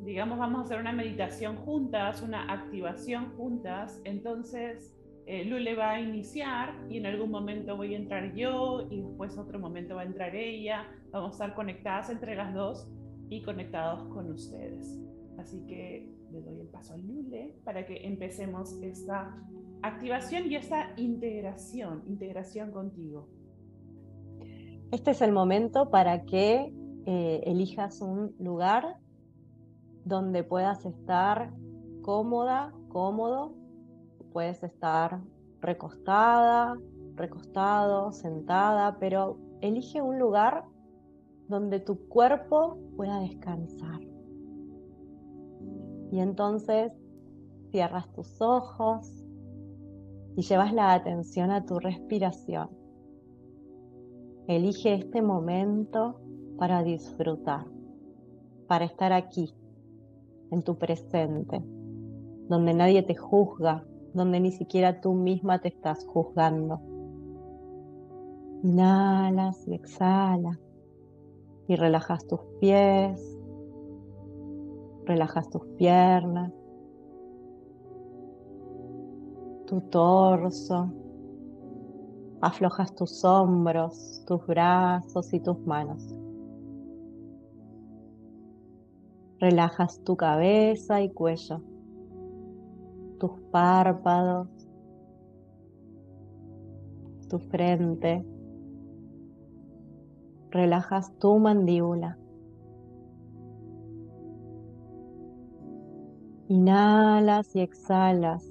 digamos, 0.00 0.38
vamos 0.38 0.60
a 0.60 0.64
hacer 0.64 0.80
una 0.80 0.92
meditación 0.92 1.56
juntas, 1.56 2.20
una 2.20 2.52
activación 2.52 3.34
juntas, 3.36 4.00
entonces 4.04 4.94
eh, 5.26 5.44
Lule 5.44 5.74
va 5.74 5.92
a 5.92 6.00
iniciar 6.00 6.74
y 6.88 6.98
en 6.98 7.06
algún 7.06 7.30
momento 7.30 7.76
voy 7.76 7.94
a 7.94 7.98
entrar 7.98 8.34
yo 8.34 8.86
y 8.90 9.00
después 9.00 9.38
otro 9.38 9.58
momento 9.58 9.96
va 9.96 10.02
a 10.02 10.04
entrar 10.04 10.34
ella, 10.34 10.86
vamos 11.10 11.30
a 11.30 11.32
estar 11.44 11.54
conectadas 11.54 12.10
entre 12.10 12.34
las 12.34 12.52
dos 12.54 12.88
y 13.28 13.42
conectados 13.42 14.04
con 14.08 14.30
ustedes. 14.30 15.00
Así 15.38 15.64
que 15.66 16.12
le 16.30 16.40
doy 16.42 16.60
el 16.60 16.68
paso 16.68 16.94
a 16.94 16.96
Lule 16.96 17.54
para 17.64 17.86
que 17.86 18.06
empecemos 18.06 18.80
esta 18.82 19.36
activación 19.82 20.50
y 20.50 20.56
esta 20.56 20.92
integración, 20.96 22.02
integración 22.06 22.70
contigo. 22.70 23.28
Este 24.90 25.12
es 25.12 25.22
el 25.22 25.32
momento 25.32 25.90
para 25.90 26.24
que 26.24 26.72
eh, 27.06 27.42
elijas 27.46 28.00
un 28.00 28.34
lugar 28.38 28.98
donde 30.04 30.44
puedas 30.44 30.84
estar 30.84 31.52
cómoda, 32.02 32.72
cómodo. 32.88 33.54
Puedes 34.32 34.62
estar 34.62 35.20
recostada, 35.60 36.76
recostado, 37.14 38.12
sentada, 38.12 38.96
pero 38.98 39.38
elige 39.60 40.00
un 40.00 40.18
lugar 40.18 40.64
donde 41.48 41.80
tu 41.80 42.08
cuerpo 42.08 42.78
pueda 42.96 43.20
descansar. 43.20 44.00
Y 46.10 46.20
entonces 46.20 46.92
cierras 47.70 48.10
tus 48.12 48.40
ojos 48.40 49.24
y 50.36 50.42
llevas 50.42 50.72
la 50.72 50.94
atención 50.94 51.50
a 51.50 51.64
tu 51.64 51.78
respiración. 51.78 52.70
Elige 54.46 54.94
este 54.94 55.22
momento 55.22 56.20
para 56.58 56.82
disfrutar, 56.82 57.66
para 58.66 58.84
estar 58.84 59.12
aquí, 59.12 59.54
en 60.50 60.62
tu 60.62 60.76
presente, 60.76 61.62
donde 62.48 62.74
nadie 62.74 63.02
te 63.02 63.14
juzga, 63.14 63.84
donde 64.14 64.40
ni 64.40 64.52
siquiera 64.52 65.00
tú 65.00 65.14
misma 65.14 65.60
te 65.60 65.68
estás 65.68 66.04
juzgando. 66.06 66.80
Inhalas 68.62 69.66
y 69.66 69.74
exhalas 69.74 70.58
y 71.68 71.76
relajas 71.76 72.26
tus 72.26 72.40
pies, 72.60 73.38
relajas 75.04 75.48
tus 75.50 75.66
piernas, 75.78 76.52
tu 79.66 79.80
torso, 79.80 80.92
aflojas 82.40 82.94
tus 82.94 83.24
hombros, 83.24 84.22
tus 84.26 84.46
brazos 84.46 85.32
y 85.32 85.40
tus 85.40 85.58
manos. 85.60 86.14
Relajas 89.38 90.02
tu 90.04 90.16
cabeza 90.16 91.00
y 91.00 91.10
cuello, 91.10 91.62
tus 93.22 93.40
párpados, 93.52 94.48
tu 97.28 97.38
frente, 97.38 98.26
relajas 100.50 101.16
tu 101.20 101.38
mandíbula. 101.38 102.18
Inhalas 106.48 107.54
y 107.54 107.60
exhalas. 107.60 108.44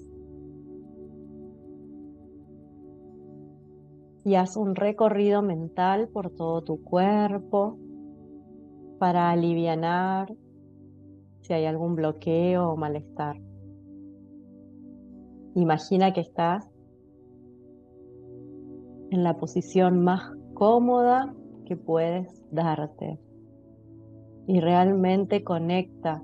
Y 4.23 4.35
haz 4.35 4.55
un 4.55 4.75
recorrido 4.75 5.41
mental 5.41 6.07
por 6.07 6.29
todo 6.29 6.61
tu 6.61 6.81
cuerpo 6.81 7.77
para 8.99 9.31
aliviar 9.31 10.33
si 11.41 11.51
hay 11.51 11.65
algún 11.65 11.95
bloqueo 11.95 12.69
o 12.71 12.77
malestar. 12.77 13.50
Imagina 15.55 16.13
que 16.13 16.21
estás 16.21 16.69
en 19.11 19.23
la 19.23 19.37
posición 19.37 20.03
más 20.03 20.31
cómoda 20.53 21.33
puedes 21.75 22.43
darte. 22.51 23.19
Y 24.47 24.59
realmente 24.59 25.43
conecta 25.43 26.23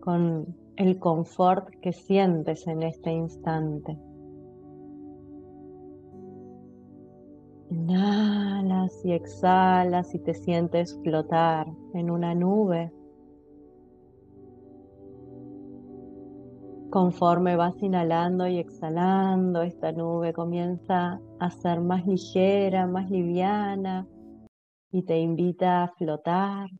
con 0.00 0.56
el 0.76 0.98
confort 0.98 1.68
que 1.80 1.92
sientes 1.92 2.66
en 2.66 2.82
este 2.82 3.12
instante. 3.12 3.96
Inhalas 7.70 9.04
y 9.04 9.12
exhalas 9.12 10.14
y 10.14 10.18
te 10.18 10.34
sientes 10.34 10.98
flotar 11.02 11.66
en 11.94 12.10
una 12.10 12.34
nube. 12.34 12.92
Conforme 16.94 17.56
vas 17.56 17.74
inhalando 17.82 18.46
y 18.46 18.60
exhalando, 18.60 19.62
esta 19.62 19.90
nube 19.90 20.32
comienza 20.32 21.20
a 21.40 21.50
ser 21.50 21.80
más 21.80 22.06
ligera, 22.06 22.86
más 22.86 23.10
liviana, 23.10 24.06
y 24.92 25.02
te 25.02 25.18
invita 25.18 25.82
a 25.82 25.88
flotar, 25.88 26.70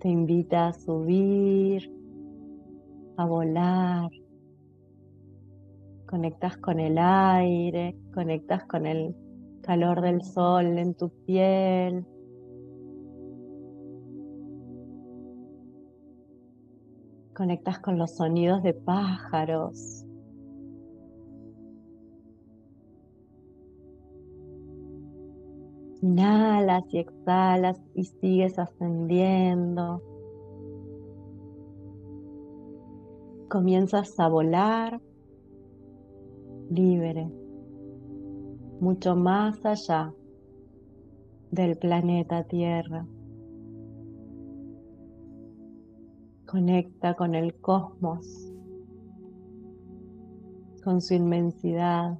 te 0.00 0.08
invita 0.08 0.68
a 0.68 0.72
subir, 0.72 1.92
a 3.18 3.26
volar. 3.26 4.08
Conectas 6.06 6.56
con 6.56 6.80
el 6.80 6.96
aire, 6.96 7.98
conectas 8.14 8.64
con 8.64 8.86
el 8.86 9.14
calor 9.60 10.00
del 10.00 10.22
sol 10.22 10.78
en 10.78 10.94
tu 10.94 11.10
piel. 11.26 12.06
Conectas 17.34 17.78
con 17.78 17.98
los 17.98 18.10
sonidos 18.12 18.62
de 18.62 18.74
pájaros, 18.74 20.04
Inhalas 26.02 26.82
y 26.92 26.98
exhalas 26.98 27.80
y 27.94 28.04
sigues 28.04 28.58
ascendiendo. 28.58 30.02
Comienzas 33.48 34.18
a 34.18 34.26
volar 34.26 35.00
libre, 36.70 37.30
mucho 38.80 39.14
más 39.14 39.64
allá 39.64 40.12
del 41.52 41.78
planeta 41.78 42.42
Tierra. 42.44 43.06
Conecta 46.52 47.14
con 47.14 47.34
el 47.34 47.58
cosmos, 47.62 48.52
con 50.84 51.00
su 51.00 51.14
inmensidad. 51.14 52.18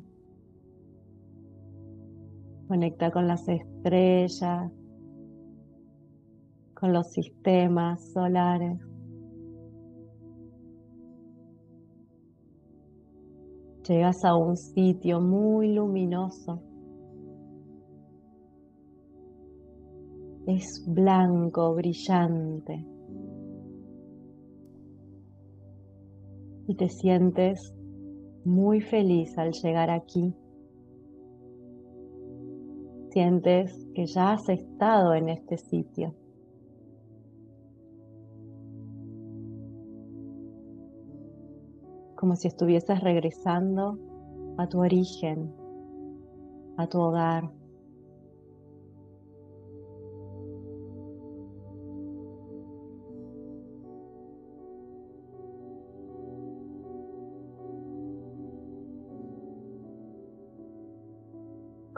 Conecta 2.67 3.11
con 3.11 3.29
las 3.29 3.47
estrellas, 3.47 4.73
con 6.73 6.95
los 6.95 7.13
sistemas 7.13 8.03
solares. 8.15 8.81
Llegas 13.87 14.25
a 14.25 14.35
un 14.35 14.57
sitio 14.57 15.21
muy 15.21 15.75
luminoso. 15.75 16.63
Es 20.47 20.83
blanco, 20.87 21.75
brillante. 21.75 22.92
Y 26.67 26.77
te 26.77 26.89
sientes 26.89 27.75
muy 28.45 28.81
feliz 28.81 29.37
al 29.39 29.53
llegar 29.53 29.91
aquí. 29.91 30.35
Sientes 33.11 33.89
que 33.95 34.07
ya 34.07 34.33
has 34.33 34.49
estado 34.49 35.15
en 35.15 35.29
este 35.29 35.59
sitio. 35.59 36.15
como 42.23 42.37
si 42.37 42.47
estuvieses 42.47 43.01
regresando 43.01 43.99
a 44.57 44.69
tu 44.69 44.79
origen, 44.79 45.53
a 46.77 46.87
tu 46.87 47.01
hogar. 47.01 47.51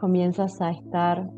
Comienzas 0.05 0.61
a 0.61 0.71
estar 0.71 1.33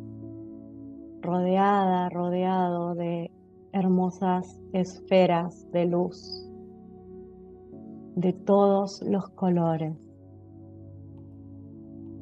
rodeada, 1.23 2.09
rodeado 2.09 2.97
de 2.97 3.31
hermosas 3.71 4.61
esferas 4.73 5.71
de 5.71 5.85
luz 5.85 6.51
de 8.17 8.33
todos 8.33 9.03
los 9.03 9.29
colores 9.29 9.97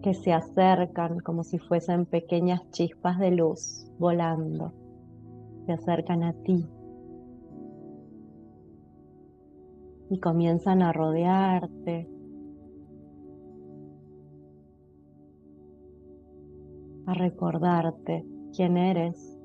que 0.03 0.13
se 0.13 0.35
acercan 0.35 1.19
como 1.21 1.45
si 1.45 1.59
fuesen 1.59 2.05
pequeñas 2.05 2.61
chispas 2.73 3.19
de 3.19 3.31
luz 3.31 3.91
volando, 3.99 4.75
se 5.65 5.73
acercan 5.73 6.25
a 6.25 6.35
ti 6.35 6.69
y 10.11 10.21
comienzan 10.21 10.83
a 10.83 10.93
rodearte, 10.93 12.07
a 17.07 17.15
recordarte 17.15 18.25
quién 18.55 18.77
eres 18.77 19.39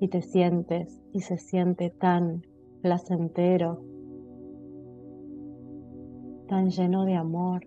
y 0.00 0.08
te 0.08 0.20
sientes 0.20 1.00
y 1.12 1.20
se 1.20 1.38
siente 1.38 1.90
tan 1.90 2.42
placentero, 2.82 3.82
tan 6.48 6.68
lleno 6.68 7.06
de 7.06 7.14
amor. 7.14 7.66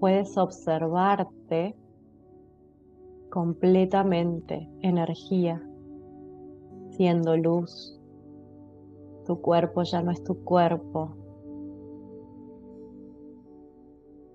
Puedes 0.00 0.38
observarte 0.38 1.76
completamente 3.30 4.70
energía, 4.80 5.60
siendo 6.90 7.36
luz. 7.36 8.00
Tu 9.26 9.40
cuerpo 9.40 9.82
ya 9.82 10.02
no 10.02 10.10
es 10.10 10.22
tu 10.22 10.44
cuerpo. 10.44 11.16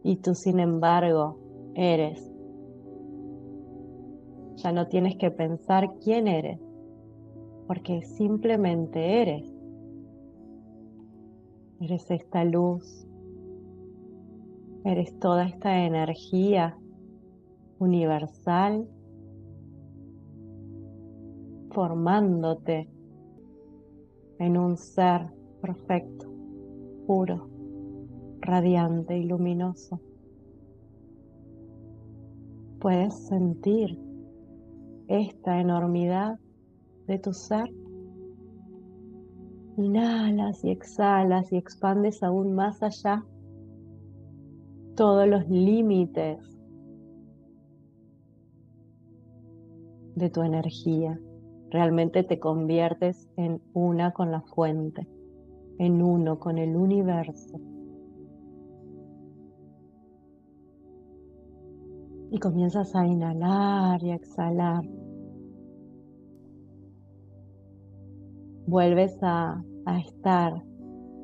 Y 0.04 0.18
tú, 0.18 0.34
sin 0.34 0.60
embargo, 0.60 1.38
eres 1.76 2.30
ya 4.62 4.72
no 4.72 4.88
tienes 4.88 5.16
que 5.16 5.32
pensar 5.32 5.94
quién 6.04 6.28
eres, 6.28 6.60
porque 7.68 8.02
simplemente 8.02 9.22
eres. 9.22 9.54
Eres 11.80 12.12
esta 12.12 12.44
luz, 12.44 13.08
eres 14.84 15.18
toda 15.20 15.46
esta 15.46 15.86
energía 15.86 16.78
universal 17.80 18.88
formándote 21.72 22.90
en 24.40 24.58
un 24.58 24.78
ser 24.78 25.28
perfecto, 25.62 26.28
puro, 27.06 27.50
radiante 28.40 29.18
y 29.18 29.26
luminoso. 29.26 30.00
Puedes 32.80 33.14
sentir 33.14 34.00
esta 35.08 35.60
enormidad 35.60 36.40
de 37.08 37.20
tu 37.20 37.34
ser. 37.34 37.70
Inhalas 39.78 40.64
y 40.64 40.72
exhalas 40.72 41.52
y 41.52 41.58
expandes 41.58 42.24
aún 42.24 42.54
más 42.54 42.82
allá 42.84 43.26
todos 44.96 45.28
los 45.28 45.48
límites 45.50 46.38
de 50.16 50.30
tu 50.30 50.42
energía. 50.44 51.20
Realmente 51.72 52.24
te 52.24 52.40
conviertes 52.40 53.30
en 53.38 53.62
una 53.74 54.12
con 54.12 54.32
la 54.32 54.42
fuente, 54.42 55.08
en 55.78 56.02
uno 56.02 56.40
con 56.40 56.58
el 56.58 56.76
universo. 56.76 57.60
Y 62.32 62.40
comienzas 62.40 62.96
a 62.96 63.06
inhalar 63.06 64.04
y 64.04 64.12
a 64.12 64.16
exhalar. 64.16 64.84
Vuelves 68.66 69.18
a, 69.22 69.64
estar 70.06 70.64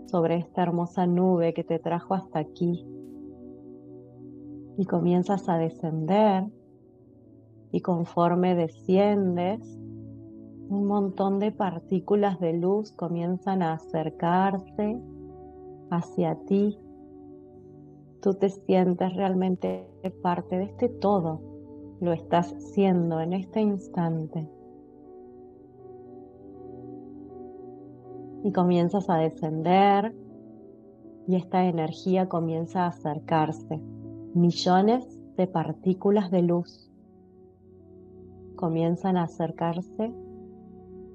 sobre 0.08 0.38
esta 0.38 0.63
hermosa 0.63 1.05
nube 1.05 1.53
que 1.53 1.63
te 1.63 1.79
trajo 1.79 2.13
hasta 2.13 2.39
aquí. 2.39 2.86
Y 4.77 4.86
comienzas 4.86 5.49
a 5.49 5.58
descender. 5.58 6.45
Y 7.71 7.81
conforme 7.81 8.55
desciendes, 8.55 9.79
un 10.69 10.86
montón 10.86 11.39
de 11.39 11.51
partículas 11.51 12.39
de 12.39 12.54
luz 12.54 12.91
comienzan 12.91 13.62
a 13.62 13.73
acercarse 13.73 14.99
hacia 15.89 16.36
ti. 16.45 16.78
Tú 18.21 18.34
te 18.34 18.49
sientes 18.49 19.15
realmente 19.15 19.88
parte 20.21 20.58
de 20.58 20.63
este 20.65 20.89
todo. 20.89 21.41
Lo 22.01 22.12
estás 22.13 22.54
siendo 22.73 23.19
en 23.21 23.34
este 23.34 23.62
instante. 23.62 24.49
y 28.45 28.51
comienzas 28.51 29.10
a 29.10 29.17
descender 29.17 30.13
y 31.28 31.36
esta 31.36 31.65
energía 31.65 32.30
comienza 32.30 32.84
a 32.84 32.89
acercarse. 32.89 33.82
Millones 34.36 35.04
de 35.36 35.47
partículas 35.47 36.30
de 36.30 36.43
luz 36.43 36.91
comienzan 38.56 39.17
a 39.17 39.23
acercarse 39.23 40.13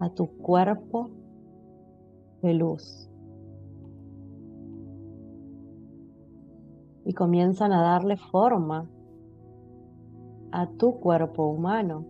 a 0.01 0.11
tu 0.11 0.27
cuerpo 0.39 1.11
de 2.43 2.55
luz. 2.55 3.09
Y 7.05 7.13
comienzan 7.13 7.73
a 7.73 7.83
darle 7.83 8.17
forma 8.17 8.89
a 10.53 10.67
tu 10.67 10.99
cuerpo 11.01 11.47
humano. 11.47 12.07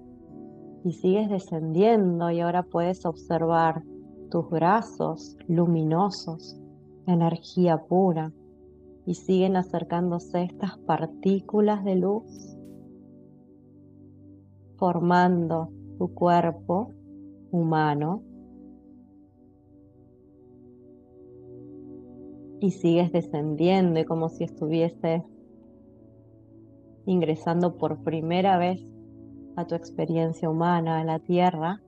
Y 0.85 0.93
sigues 0.93 1.29
descendiendo 1.29 2.31
y 2.31 2.41
ahora 2.41 2.63
puedes 2.63 3.05
observar 3.05 3.83
tus 4.31 4.49
brazos 4.49 5.37
luminosos, 5.47 6.59
energía 7.07 7.85
pura, 7.87 8.33
y 9.05 9.15
siguen 9.15 9.57
acercándose 9.57 10.45
estas 10.45 10.79
partículas 10.79 11.85
de 11.85 11.97
luz, 11.97 12.57
formando 14.77 15.71
tu 15.99 16.15
cuerpo 16.15 16.93
humano. 17.51 18.23
Y 22.61 22.73
sigues 22.73 23.11
descendiendo 23.13 24.05
como 24.05 24.29
si 24.29 24.45
estuvieses 24.45 25.23
ingresando 27.07 27.77
por 27.77 28.03
primera 28.05 28.59
vez 28.59 28.81
a 29.57 29.67
tu 29.67 29.75
experiencia 29.75 30.49
humana, 30.49 31.01
a 31.01 31.05
la 31.05 31.19
tierra. 31.19 31.81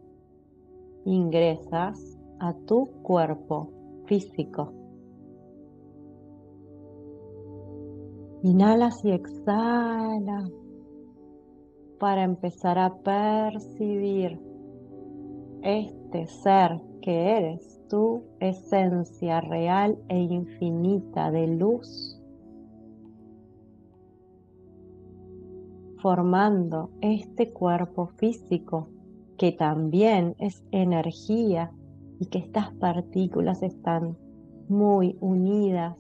Ingresas 1.05 2.19
a 2.39 2.55
tu 2.55 2.87
cuerpo 3.03 3.71
físico. 4.07 4.73
Inhalas 8.43 9.05
y 9.05 9.13
exhalas 9.13 10.51
para 12.01 12.25
empezar 12.25 12.79
a 12.79 12.93
percibir 12.97 14.41
este 15.63 16.27
ser 16.27 16.81
que 17.01 17.37
eres, 17.37 17.81
tu 17.89 18.23
esencia 18.41 19.41
real 19.41 19.99
e 20.09 20.19
infinita 20.19 21.31
de 21.31 21.47
luz, 21.47 22.19
formando 26.01 26.91
este 27.01 27.53
cuerpo 27.53 28.07
físico 28.17 28.89
que 29.37 29.53
también 29.53 30.35
es 30.39 30.65
energía 30.71 31.73
y 32.19 32.27
que 32.27 32.39
estas 32.39 32.73
partículas 32.75 33.63
están 33.63 34.17
muy 34.69 35.17
unidas 35.21 35.97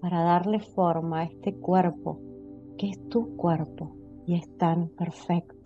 para 0.00 0.22
darle 0.22 0.58
forma 0.58 1.20
a 1.20 1.24
este 1.24 1.54
cuerpo, 1.54 2.20
que 2.76 2.90
es 2.90 3.08
tu 3.08 3.36
cuerpo 3.36 3.94
y 4.26 4.34
es 4.34 4.58
tan 4.58 4.88
perfecto. 4.88 5.61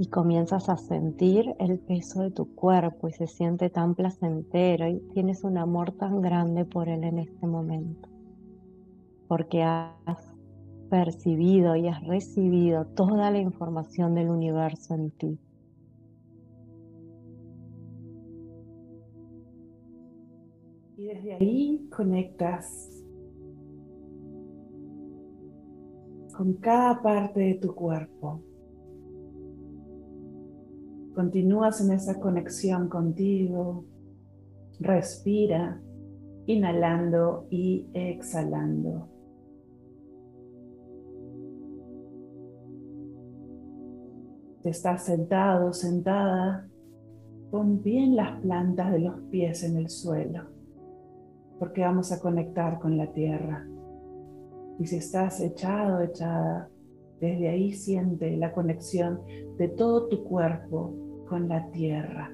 Y 0.00 0.06
comienzas 0.06 0.70
a 0.70 0.78
sentir 0.78 1.54
el 1.58 1.78
peso 1.78 2.22
de 2.22 2.30
tu 2.30 2.54
cuerpo 2.54 3.08
y 3.08 3.12
se 3.12 3.26
siente 3.26 3.68
tan 3.68 3.94
placentero 3.94 4.88
y 4.88 4.98
tienes 5.12 5.44
un 5.44 5.58
amor 5.58 5.92
tan 5.92 6.22
grande 6.22 6.64
por 6.64 6.88
él 6.88 7.04
en 7.04 7.18
este 7.18 7.46
momento. 7.46 8.08
Porque 9.28 9.62
has 9.62 10.32
percibido 10.88 11.76
y 11.76 11.88
has 11.88 12.02
recibido 12.06 12.86
toda 12.86 13.30
la 13.30 13.40
información 13.40 14.14
del 14.14 14.30
universo 14.30 14.94
en 14.94 15.10
ti. 15.10 15.38
Y 20.96 21.04
desde 21.08 21.34
ahí 21.34 21.88
conectas 21.94 23.04
con 26.34 26.54
cada 26.54 27.02
parte 27.02 27.40
de 27.40 27.54
tu 27.56 27.74
cuerpo. 27.74 28.40
Continúas 31.20 31.82
en 31.82 31.92
esa 31.92 32.18
conexión 32.18 32.88
contigo. 32.88 33.84
Respira, 34.78 35.78
inhalando 36.46 37.46
y 37.50 37.90
exhalando. 37.92 39.06
Te 44.62 44.70
estás 44.70 45.04
sentado, 45.04 45.74
sentada, 45.74 46.66
pon 47.50 47.82
bien 47.82 48.16
las 48.16 48.40
plantas 48.40 48.90
de 48.90 49.00
los 49.00 49.20
pies 49.30 49.62
en 49.62 49.76
el 49.76 49.90
suelo 49.90 50.44
porque 51.58 51.82
vamos 51.82 52.12
a 52.12 52.20
conectar 52.20 52.80
con 52.80 52.96
la 52.96 53.12
tierra. 53.12 53.68
Y 54.78 54.86
si 54.86 54.96
estás 54.96 55.38
echado, 55.42 56.00
echada, 56.00 56.70
desde 57.20 57.50
ahí 57.50 57.74
siente 57.74 58.34
la 58.38 58.54
conexión 58.54 59.20
de 59.58 59.68
todo 59.68 60.08
tu 60.08 60.24
cuerpo 60.24 61.09
con 61.30 61.48
la 61.48 61.64
tierra. 61.70 62.28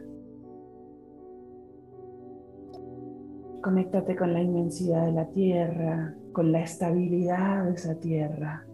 Conéctate 3.63 4.17
con 4.17 4.33
la 4.33 4.41
inmensidad 4.41 5.05
de 5.05 5.13
la 5.13 5.27
tierra, 5.27 6.15
con 6.33 6.51
la 6.51 6.63
estabilidad 6.63 7.67
de 7.67 7.75
esa 7.75 7.97
tierra. 7.97 8.67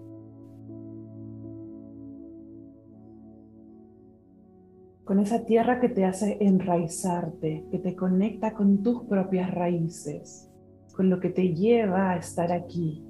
Con 5.02 5.18
esa 5.18 5.44
tierra 5.44 5.80
que 5.80 5.88
te 5.88 6.04
hace 6.04 6.36
enraizarte, 6.40 7.66
que 7.72 7.80
te 7.80 7.96
conecta 7.96 8.54
con 8.54 8.84
tus 8.84 9.02
propias 9.02 9.52
raíces, 9.52 10.48
con 10.94 11.10
lo 11.10 11.18
que 11.18 11.30
te 11.30 11.52
lleva 11.52 12.12
a 12.12 12.16
estar 12.16 12.52
aquí, 12.52 13.04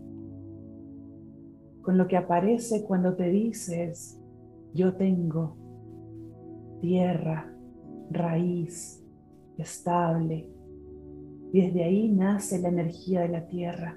con 1.83 1.99
lo 1.99 2.09
que 2.09 2.17
aparece 2.17 2.85
cuando 2.85 3.17
te 3.17 3.29
dices, 3.29 4.19
yo 4.73 4.95
tengo 4.95 5.62
tierra, 6.83 7.51
raíz, 8.11 9.03
estable. 9.57 10.51
Y 11.53 11.63
desde 11.63 11.85
ahí 11.85 12.09
nace 12.11 12.61
la 12.61 12.69
energía 12.69 13.21
de 13.23 13.29
la 13.29 13.47
tierra, 13.47 13.97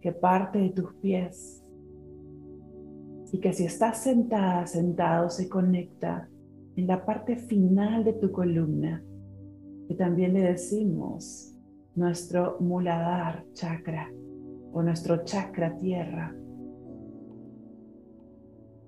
que 0.00 0.12
parte 0.12 0.58
de 0.58 0.70
tus 0.70 0.94
pies. 0.94 1.62
Y 3.32 3.38
que 3.38 3.52
si 3.52 3.64
estás 3.64 4.02
sentada, 4.02 4.66
sentado, 4.66 5.28
se 5.28 5.48
conecta 5.48 6.28
en 6.76 6.86
la 6.86 7.04
parte 7.04 7.36
final 7.36 8.02
de 8.02 8.14
tu 8.14 8.32
columna, 8.32 9.04
que 9.86 9.94
también 9.94 10.32
le 10.34 10.40
decimos 10.40 11.54
nuestro 11.94 12.56
muladar 12.60 13.44
chakra 13.52 14.10
o 14.72 14.82
nuestro 14.82 15.24
chakra 15.24 15.76
tierra. 15.78 16.34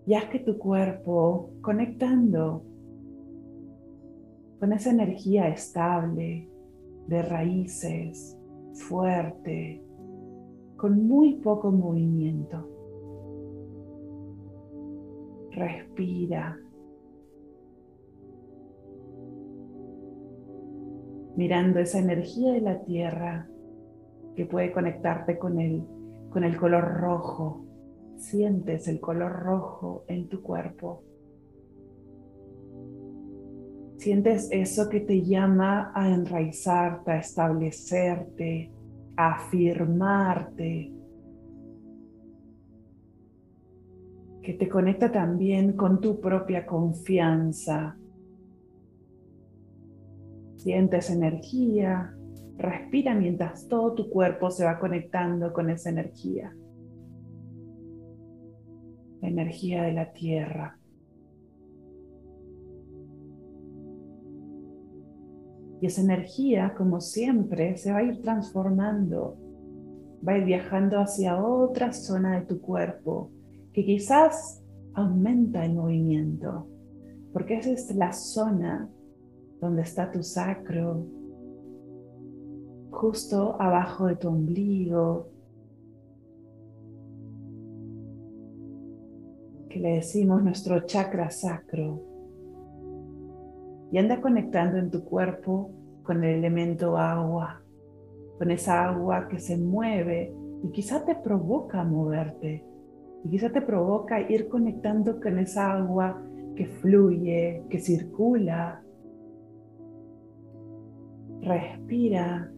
Y 0.06 0.14
haz 0.14 0.26
que 0.26 0.38
tu 0.38 0.56
cuerpo, 0.56 1.50
conectando 1.60 2.64
con 4.58 4.72
esa 4.72 4.90
energía 4.90 5.48
estable, 5.48 6.48
de 7.06 7.22
raíces, 7.22 8.36
fuerte, 8.74 9.82
con 10.76 11.06
muy 11.06 11.34
poco 11.36 11.70
movimiento. 11.70 12.68
Respira 15.52 16.58
mirando 21.36 21.80
esa 21.80 21.98
energía 21.98 22.52
de 22.52 22.60
la 22.60 22.82
tierra 22.82 23.48
que 24.34 24.46
puede 24.46 24.72
conectarte 24.72 25.38
con 25.38 25.60
el, 25.60 25.84
con 26.30 26.44
el 26.44 26.56
color 26.56 26.98
rojo. 26.98 27.64
Sientes 28.16 28.88
el 28.88 29.00
color 29.00 29.32
rojo 29.32 30.04
en 30.08 30.28
tu 30.28 30.42
cuerpo. 30.42 31.02
Sientes 33.98 34.48
eso 34.52 34.88
que 34.88 35.00
te 35.00 35.22
llama 35.22 35.92
a 35.94 36.08
enraizarte, 36.08 37.10
a 37.12 37.18
establecerte, 37.18 38.70
a 39.16 39.34
afirmarte. 39.34 40.92
Que 44.42 44.54
te 44.54 44.68
conecta 44.68 45.10
también 45.10 45.72
con 45.72 46.00
tu 46.00 46.20
propia 46.20 46.66
confianza, 46.66 47.96
Sientes 50.66 51.10
energía, 51.10 52.12
respira 52.56 53.14
mientras 53.14 53.68
todo 53.68 53.94
tu 53.94 54.10
cuerpo 54.10 54.50
se 54.50 54.64
va 54.64 54.80
conectando 54.80 55.52
con 55.52 55.70
esa 55.70 55.90
energía. 55.90 56.52
La 59.20 59.28
energía 59.28 59.84
de 59.84 59.92
la 59.92 60.12
tierra. 60.12 60.76
Y 65.80 65.86
esa 65.86 66.00
energía, 66.00 66.74
como 66.76 67.00
siempre, 67.00 67.76
se 67.76 67.92
va 67.92 67.98
a 67.98 68.02
ir 68.02 68.20
transformando, 68.22 69.36
va 70.26 70.32
a 70.32 70.38
ir 70.38 70.44
viajando 70.44 70.98
hacia 70.98 71.42
otra 71.42 71.92
zona 71.92 72.40
de 72.40 72.46
tu 72.46 72.60
cuerpo, 72.60 73.30
que 73.72 73.84
quizás 73.84 74.62
aumenta 74.94 75.64
el 75.64 75.74
movimiento, 75.74 76.66
porque 77.32 77.58
esa 77.58 77.72
es 77.72 77.94
la 77.94 78.12
zona 78.12 78.88
donde 79.60 79.82
está 79.82 80.10
tu 80.10 80.22
sacro, 80.22 81.06
justo 82.90 83.60
abajo 83.60 84.06
de 84.06 84.16
tu 84.16 84.28
ombligo, 84.28 85.28
que 89.68 89.78
le 89.78 89.96
decimos 89.96 90.42
nuestro 90.42 90.86
chakra 90.86 91.30
sacro. 91.30 92.15
Y 93.96 93.98
anda 93.98 94.20
conectando 94.20 94.76
en 94.76 94.90
tu 94.90 95.06
cuerpo 95.06 95.70
con 96.02 96.22
el 96.22 96.40
elemento 96.40 96.98
agua, 96.98 97.62
con 98.36 98.50
esa 98.50 98.90
agua 98.90 99.26
que 99.26 99.40
se 99.40 99.56
mueve 99.56 100.34
y 100.62 100.70
quizá 100.70 101.02
te 101.06 101.14
provoca 101.14 101.82
moverte. 101.82 102.62
Y 103.24 103.30
quizá 103.30 103.50
te 103.50 103.62
provoca 103.62 104.20
ir 104.20 104.50
conectando 104.50 105.18
con 105.18 105.38
esa 105.38 105.72
agua 105.72 106.22
que 106.56 106.66
fluye, 106.66 107.62
que 107.70 107.78
circula, 107.78 108.82
respira. 111.40 112.52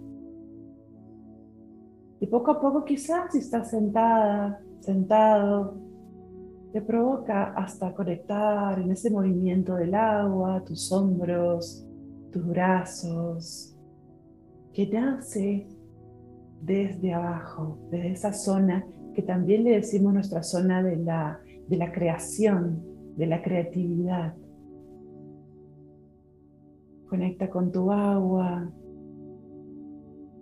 Y 2.18 2.26
poco 2.26 2.50
a 2.50 2.60
poco 2.60 2.84
quizás 2.84 3.30
si 3.30 3.38
estás 3.38 3.70
sentada, 3.70 4.60
sentado, 4.80 5.76
te 6.72 6.82
provoca 6.82 7.54
hasta 7.54 7.94
conectar 7.94 8.78
en 8.78 8.90
ese 8.90 9.10
movimiento 9.10 9.74
del 9.74 9.94
agua, 9.94 10.62
tus 10.64 10.92
hombros, 10.92 11.86
tus 12.30 12.46
brazos, 12.46 13.74
que 14.72 14.86
nace 14.86 15.66
desde 16.60 17.14
abajo, 17.14 17.78
desde 17.90 18.12
esa 18.12 18.32
zona 18.32 18.84
que 19.14 19.22
también 19.22 19.64
le 19.64 19.72
decimos 19.72 20.12
nuestra 20.12 20.42
zona 20.42 20.82
de 20.82 20.96
la, 20.96 21.40
de 21.66 21.76
la 21.76 21.90
creación, 21.90 22.82
de 23.16 23.26
la 23.26 23.42
creatividad. 23.42 24.34
Conecta 27.08 27.48
con 27.48 27.72
tu 27.72 27.90
agua 27.90 28.70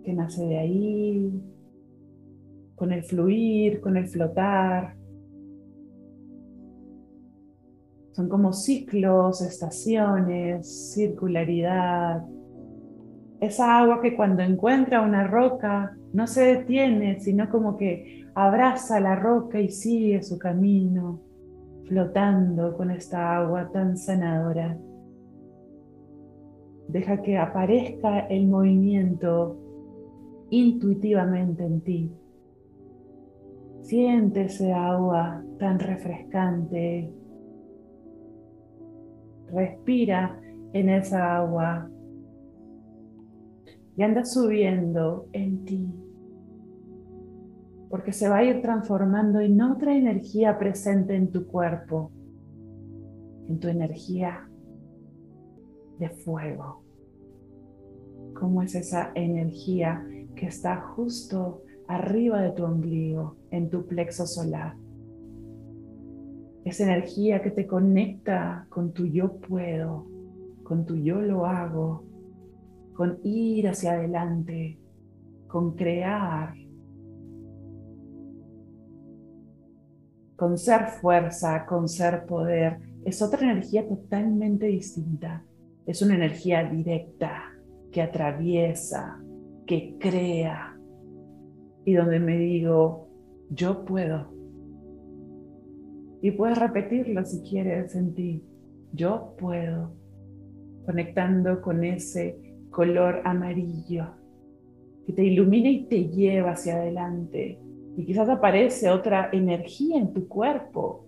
que 0.03 0.13
nace 0.13 0.45
de 0.45 0.57
ahí, 0.57 1.41
con 2.75 2.91
el 2.91 3.03
fluir, 3.03 3.79
con 3.79 3.97
el 3.97 4.07
flotar. 4.07 4.96
Son 8.17 8.29
como 8.29 8.51
ciclos, 8.51 9.43
estaciones, 9.43 10.91
circularidad. 10.95 12.25
Esa 13.39 13.77
agua 13.77 14.01
que 14.01 14.15
cuando 14.15 14.41
encuentra 14.41 15.03
una 15.03 15.27
roca 15.27 15.95
no 16.13 16.25
se 16.25 16.41
detiene, 16.55 17.19
sino 17.19 17.47
como 17.47 17.77
que 17.77 18.25
abraza 18.33 18.99
la 18.99 19.15
roca 19.15 19.61
y 19.61 19.69
sigue 19.69 20.23
su 20.23 20.39
camino, 20.39 21.21
flotando 21.85 22.75
con 22.75 22.89
esta 22.89 23.37
agua 23.37 23.69
tan 23.71 23.95
sanadora. 23.95 24.75
Deja 26.87 27.21
que 27.21 27.37
aparezca 27.37 28.21
el 28.21 28.47
movimiento 28.47 29.59
intuitivamente 30.49 31.63
en 31.63 31.81
ti. 31.81 32.11
Siente 33.83 34.45
ese 34.45 34.73
agua 34.73 35.43
tan 35.59 35.77
refrescante. 35.77 37.13
Respira 39.51 40.39
en 40.73 40.89
esa 40.89 41.37
agua 41.37 41.89
y 43.95 44.03
anda 44.03 44.25
subiendo 44.25 45.27
en 45.33 45.65
ti. 45.65 45.87
Porque 47.89 48.13
se 48.13 48.29
va 48.29 48.37
a 48.37 48.43
ir 48.43 48.61
transformando 48.61 49.39
en 49.39 49.61
otra 49.61 49.95
energía 49.95 50.59
presente 50.59 51.15
en 51.15 51.31
tu 51.31 51.47
cuerpo, 51.47 52.11
en 53.47 53.59
tu 53.59 53.69
energía 53.69 54.47
de 55.97 56.09
fuego. 56.09 56.83
¿Cómo 58.35 58.61
es 58.61 58.75
esa 58.75 59.11
energía 59.15 60.05
que 60.35 60.47
está 60.47 60.81
justo 60.81 61.63
arriba 61.87 62.41
de 62.41 62.51
tu 62.51 62.65
ombligo, 62.65 63.37
en 63.49 63.69
tu 63.69 63.87
plexo 63.87 64.27
solar? 64.27 64.75
Esa 66.67 66.83
energía 66.83 67.41
que 67.41 67.49
te 67.49 67.65
conecta 67.65 68.67
con 68.67 68.91
tu 68.91 69.05
yo 69.05 69.37
puedo, 69.37 70.05
con 70.63 70.85
tu 70.85 70.97
yo 70.97 71.21
lo 71.21 71.45
hago, 71.45 72.03
con 72.93 73.19
ir 73.23 73.69
hacia 73.69 73.93
adelante, 73.93 74.77
con 75.47 75.77
crear, 75.77 76.53
con 80.35 80.57
ser 80.57 80.87
fuerza, 80.87 81.65
con 81.65 81.87
ser 81.87 82.25
poder. 82.25 82.79
Es 83.05 83.21
otra 83.21 83.49
energía 83.49 83.87
totalmente 83.87 84.65
distinta. 84.65 85.45
Es 85.85 86.01
una 86.01 86.15
energía 86.15 86.65
directa 86.65 87.43
que 87.93 88.01
atraviesa, 88.01 89.23
que 89.65 89.95
crea 89.97 90.77
y 91.85 91.93
donde 91.93 92.19
me 92.19 92.37
digo, 92.37 93.07
yo 93.51 93.85
puedo. 93.85 94.36
Y 96.21 96.31
puedes 96.31 96.57
repetirlo 96.57 97.23
si 97.25 97.41
quieres 97.41 97.95
en 97.95 98.13
ti, 98.13 98.43
yo 98.93 99.35
puedo, 99.37 99.91
conectando 100.85 101.61
con 101.61 101.83
ese 101.83 102.39
color 102.71 103.21
amarillo 103.25 104.07
que 105.05 105.13
te 105.13 105.23
ilumina 105.23 105.69
y 105.69 105.85
te 105.85 106.09
lleva 106.09 106.51
hacia 106.51 106.75
adelante. 106.75 107.59
Y 107.95 108.05
quizás 108.05 108.29
aparece 108.29 108.89
otra 108.89 109.29
energía 109.31 109.97
en 109.97 110.13
tu 110.13 110.27
cuerpo. 110.27 111.05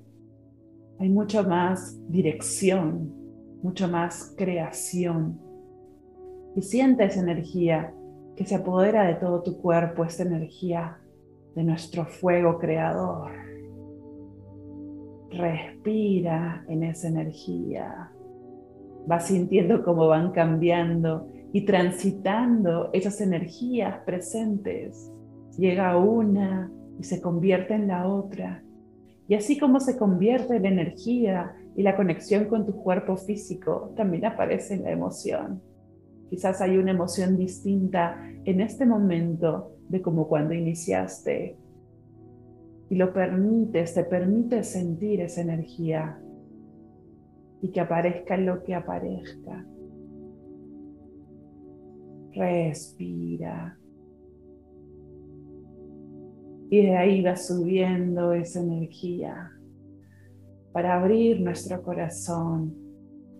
Hay 0.99 1.09
mucho 1.09 1.43
más 1.43 1.97
dirección, 2.07 3.13
mucho 3.61 3.87
más 3.87 4.33
creación. 4.37 5.39
Y 6.55 6.61
siente 6.61 7.03
esa 7.03 7.19
energía 7.19 7.93
que 8.35 8.45
se 8.45 8.55
apodera 8.55 9.03
de 9.05 9.15
todo 9.15 9.43
tu 9.43 9.61
cuerpo, 9.61 10.05
esa 10.05 10.23
energía 10.23 10.97
de 11.55 11.63
nuestro 11.63 12.05
fuego 12.05 12.57
creador. 12.57 13.48
Respira 15.31 16.65
en 16.67 16.83
esa 16.83 17.07
energía. 17.07 18.11
Vas 19.05 19.27
sintiendo 19.27 19.83
cómo 19.83 20.07
van 20.07 20.31
cambiando 20.31 21.27
y 21.53 21.65
transitando 21.65 22.89
esas 22.93 23.21
energías 23.21 23.99
presentes. 24.05 25.11
Llega 25.57 25.97
una 25.97 26.71
y 26.99 27.03
se 27.03 27.21
convierte 27.21 27.73
en 27.73 27.87
la 27.87 28.07
otra. 28.07 28.63
Y 29.27 29.35
así 29.35 29.59
como 29.59 29.79
se 29.79 29.97
convierte 29.97 30.59
la 30.59 30.69
energía 30.69 31.55
y 31.75 31.83
la 31.83 31.95
conexión 31.95 32.45
con 32.45 32.65
tu 32.65 32.73
cuerpo 32.73 33.15
físico, 33.15 33.93
también 33.95 34.25
aparece 34.25 34.77
la 34.77 34.91
emoción. 34.91 35.61
Quizás 36.29 36.61
hay 36.61 36.77
una 36.77 36.91
emoción 36.91 37.37
distinta 37.37 38.19
en 38.45 38.61
este 38.61 38.85
momento 38.85 39.71
de 39.87 40.01
como 40.01 40.27
cuando 40.27 40.53
iniciaste. 40.53 41.57
Y 42.89 42.95
lo 42.95 43.13
permites, 43.13 43.93
te 43.93 44.03
permites 44.03 44.69
sentir 44.69 45.21
esa 45.21 45.41
energía 45.41 46.19
y 47.61 47.69
que 47.71 47.79
aparezca 47.79 48.35
lo 48.37 48.63
que 48.63 48.73
aparezca. 48.73 49.65
Respira. 52.31 53.77
Y 56.71 56.85
de 56.85 56.97
ahí 56.97 57.21
va 57.21 57.35
subiendo 57.35 58.33
esa 58.33 58.61
energía 58.61 59.51
para 60.71 60.99
abrir 60.99 61.41
nuestro 61.41 61.81
corazón, 61.81 62.75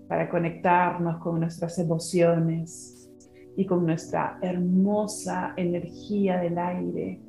para 0.08 0.30
conectarnos 0.30 1.20
con 1.20 1.40
nuestras 1.40 1.78
emociones 1.78 3.12
y 3.56 3.66
con 3.66 3.86
nuestra 3.86 4.40
hermosa 4.42 5.54
energía 5.58 6.40
del 6.40 6.58
aire 6.58 7.22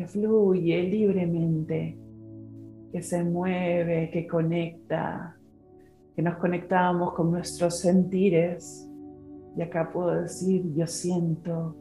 que 0.00 0.06
fluye 0.06 0.82
libremente, 0.84 1.98
que 2.90 3.02
se 3.02 3.22
mueve, 3.22 4.08
que 4.10 4.26
conecta, 4.26 5.36
que 6.16 6.22
nos 6.22 6.38
conectamos 6.38 7.12
con 7.12 7.30
nuestros 7.30 7.80
sentires 7.80 8.90
y 9.58 9.60
acá 9.60 9.90
puedo 9.92 10.22
decir, 10.22 10.72
yo 10.74 10.86
siento, 10.86 11.76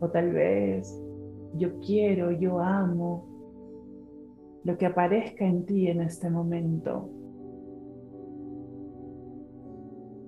o 0.00 0.08
tal 0.08 0.32
vez 0.32 0.98
yo 1.58 1.78
quiero, 1.80 2.32
yo 2.32 2.58
amo, 2.58 3.28
lo 4.64 4.78
que 4.78 4.86
aparezca 4.86 5.44
en 5.44 5.66
ti 5.66 5.88
en 5.88 6.00
este 6.00 6.30
momento. 6.30 7.10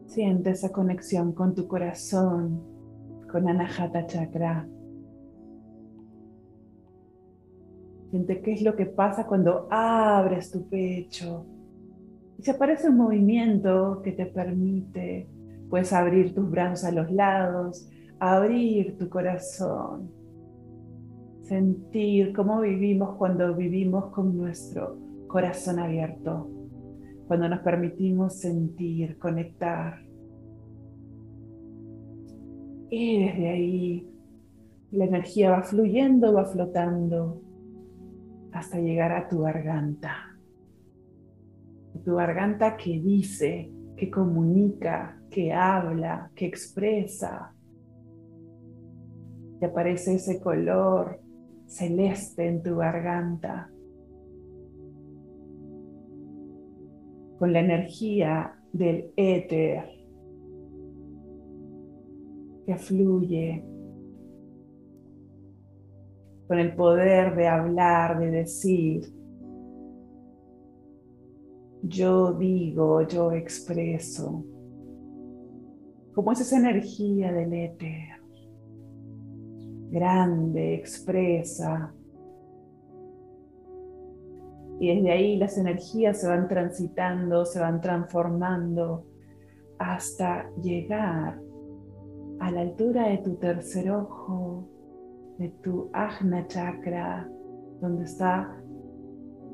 Siente 0.09 0.51
esa 0.51 0.71
conexión 0.71 1.33
con 1.33 1.55
tu 1.55 1.67
corazón, 1.67 2.63
con 3.33 3.49
Anahata 3.49 4.05
Chakra. 4.05 4.69
Qué 8.43 8.53
es 8.53 8.63
lo 8.63 8.77
que 8.77 8.87
pasa 8.87 9.27
cuando 9.27 9.67
abres 9.71 10.51
tu 10.51 10.69
pecho. 10.69 11.47
Y 12.39 12.43
se 12.43 12.53
aparece 12.53 12.89
un 12.89 12.97
movimiento 12.97 14.01
que 14.03 14.13
te 14.13 14.27
permite 14.27 15.29
Puedes 15.75 15.93
abrir 15.93 16.35
tus 16.35 16.49
brazos 16.49 16.85
a 16.85 16.93
los 16.93 17.11
lados, 17.11 17.89
abrir 18.21 18.97
tu 18.97 19.09
corazón, 19.09 20.09
sentir 21.43 22.33
cómo 22.33 22.61
vivimos 22.61 23.17
cuando 23.17 23.55
vivimos 23.55 24.07
con 24.13 24.37
nuestro 24.37 24.97
corazón 25.27 25.81
abierto, 25.81 26.49
cuando 27.27 27.49
nos 27.49 27.61
permitimos 27.61 28.39
sentir, 28.39 29.19
conectar. 29.19 30.01
Y 32.91 33.25
desde 33.25 33.49
ahí 33.49 34.09
la 34.93 35.07
energía 35.07 35.51
va 35.51 35.63
fluyendo, 35.63 36.35
va 36.35 36.45
flotando 36.45 37.43
hasta 38.55 38.79
llegar 38.79 39.11
a 39.13 39.29
tu 39.29 39.41
garganta. 39.41 40.15
Tu 42.05 42.15
garganta 42.15 42.77
que 42.77 43.01
dice, 43.01 43.71
que 43.97 44.11
comunica, 44.11 45.21
que 45.29 45.53
habla, 45.53 46.31
que 46.37 46.47
expresa. 46.47 47.53
Y 49.61 49.65
aparece 49.65 50.15
ese 50.15 50.41
color 50.41 51.21
celeste 51.67 52.47
en 52.47 52.63
tu 52.63 52.77
garganta. 52.77 53.71
Con 57.39 57.53
la 57.53 57.61
energía 57.61 58.55
del 58.73 59.13
éter 59.17 59.91
que 62.67 62.77
fluye. 62.77 63.74
Con 66.47 66.59
el 66.59 66.75
poder 66.75 67.35
de 67.35 67.49
hablar, 67.49 68.19
de 68.19 68.31
decir. 68.31 69.13
Yo 71.83 72.33
digo, 72.33 73.03
yo 73.03 73.33
expreso. 73.33 74.45
¿Cómo 76.15 76.33
es 76.33 76.41
esa 76.41 76.59
energía 76.59 77.33
del 77.33 77.53
éter? 77.53 78.21
Grande, 79.91 80.75
expresa. 80.75 81.93
Y 84.81 84.95
desde 84.95 85.11
ahí 85.11 85.37
las 85.37 85.59
energías 85.59 86.21
se 86.21 86.29
van 86.29 86.49
transitando, 86.49 87.45
se 87.45 87.61
van 87.61 87.81
transformando 87.81 89.07
hasta 89.79 90.51
llegar 90.63 91.41
a 92.41 92.51
la 92.51 92.61
altura 92.61 93.09
de 93.09 93.19
tu 93.19 93.37
tercer 93.37 93.91
ojo, 93.91 94.69
de 95.39 95.49
tu 95.63 95.91
Ajna 95.93 96.47
Chakra, 96.47 97.29
donde 97.81 98.05
está 98.05 98.57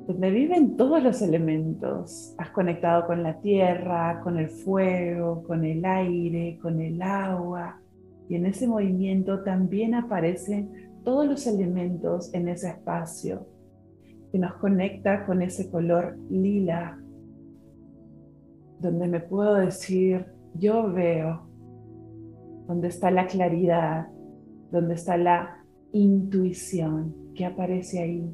donde 0.06 0.30
viven 0.30 0.76
todos 0.76 1.02
los 1.02 1.22
elementos. 1.22 2.34
Has 2.38 2.50
conectado 2.50 3.06
con 3.06 3.22
la 3.22 3.40
tierra, 3.40 4.20
con 4.22 4.38
el 4.38 4.48
fuego, 4.48 5.44
con 5.44 5.64
el 5.64 5.84
aire, 5.84 6.58
con 6.60 6.80
el 6.80 7.00
agua. 7.00 7.80
Y 8.28 8.34
en 8.34 8.46
ese 8.46 8.66
movimiento 8.66 9.42
también 9.44 9.94
aparecen 9.94 10.90
todos 11.04 11.26
los 11.26 11.46
elementos 11.46 12.32
en 12.34 12.48
ese 12.48 12.70
espacio 12.70 13.46
que 14.32 14.38
nos 14.38 14.54
conecta 14.54 15.26
con 15.26 15.42
ese 15.42 15.70
color 15.70 16.16
lila, 16.28 16.98
donde 18.80 19.08
me 19.08 19.20
puedo 19.20 19.54
decir, 19.54 20.26
yo 20.54 20.92
veo, 20.92 21.46
donde 22.66 22.88
está 22.88 23.10
la 23.10 23.26
claridad, 23.26 24.08
donde 24.70 24.94
está 24.94 25.16
la 25.16 25.59
intuición 25.92 27.14
que 27.34 27.44
aparece 27.44 28.00
ahí. 28.00 28.30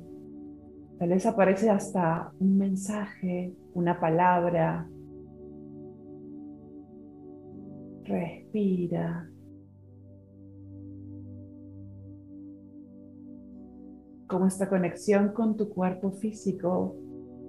Tal 0.99 1.11
vez 1.11 1.27
aparece 1.27 1.71
hasta 1.71 2.33
un 2.38 2.57
mensaje, 2.57 3.55
una 3.75 4.01
palabra. 4.01 4.88
Respira. 8.05 9.29
Como 14.27 14.47
esta 14.47 14.69
conexión 14.69 15.33
con 15.33 15.57
tu 15.57 15.69
cuerpo 15.69 16.11
físico, 16.11 16.97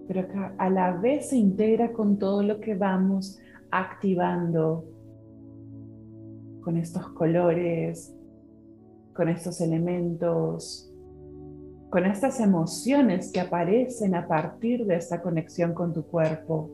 pero 0.08 0.28
a 0.58 0.70
la 0.70 0.92
vez 0.98 1.30
se 1.30 1.38
integra 1.38 1.92
con 1.92 2.18
todo 2.18 2.44
lo 2.44 2.60
que 2.60 2.76
vamos 2.76 3.40
activando 3.72 4.86
con 6.62 6.78
estos 6.78 7.10
colores, 7.10 8.17
con 9.18 9.30
estos 9.30 9.60
elementos, 9.62 10.94
con 11.90 12.06
estas 12.06 12.40
emociones 12.40 13.32
que 13.32 13.40
aparecen 13.40 14.14
a 14.14 14.28
partir 14.28 14.86
de 14.86 14.96
esta 14.96 15.22
conexión 15.22 15.74
con 15.74 15.92
tu 15.92 16.04
cuerpo, 16.06 16.70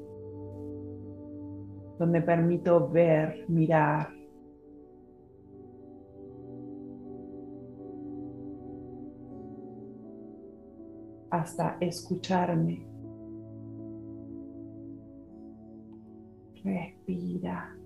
donde 1.97 2.21
permito 2.21 2.89
ver, 2.89 3.45
mirar. 3.47 4.09
hasta 11.33 11.77
escucharme. 11.81 12.85
Respira. 16.63 17.82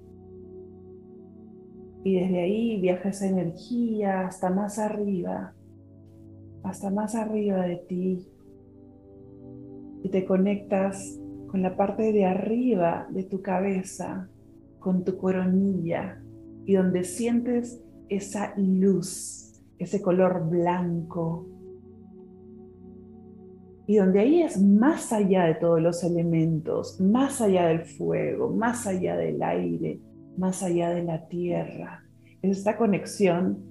Y 2.08 2.20
desde 2.22 2.40
ahí 2.40 2.80
viaja 2.80 3.10
esa 3.10 3.28
energía 3.28 4.28
hasta 4.28 4.50
más 4.50 4.80
arriba 4.80 5.54
hasta 6.64 6.90
más 6.90 7.16
arriba 7.16 7.66
de 7.66 7.78
ti 7.78 8.28
y 10.04 10.10
te 10.10 10.26
conectas 10.26 11.20
con 11.48 11.62
la 11.62 11.76
parte 11.76 12.12
de 12.12 12.26
arriba 12.26 13.08
de 13.10 13.24
tu 13.24 13.42
cabeza, 13.42 14.30
con 14.80 15.04
tu 15.04 15.18
coronilla 15.18 16.22
y 16.66 16.74
donde 16.74 17.04
sientes 17.04 17.82
esa 18.10 18.54
luz, 18.58 19.62
ese 19.80 20.02
color 20.02 20.50
blanco. 20.50 21.48
Y 23.90 23.96
donde 23.98 24.20
ahí 24.20 24.42
es 24.42 24.62
más 24.62 25.14
allá 25.14 25.46
de 25.46 25.56
todos 25.56 25.82
los 25.82 26.04
elementos, 26.04 27.00
más 27.00 27.40
allá 27.40 27.68
del 27.68 27.86
fuego, 27.86 28.50
más 28.50 28.86
allá 28.86 29.16
del 29.16 29.42
aire, 29.42 30.02
más 30.38 30.64
allá 30.64 30.92
de 30.92 31.04
la 31.04 31.28
tierra. 31.28 32.04
Es 32.42 32.60
esta 32.60 32.78
conexión 32.78 33.64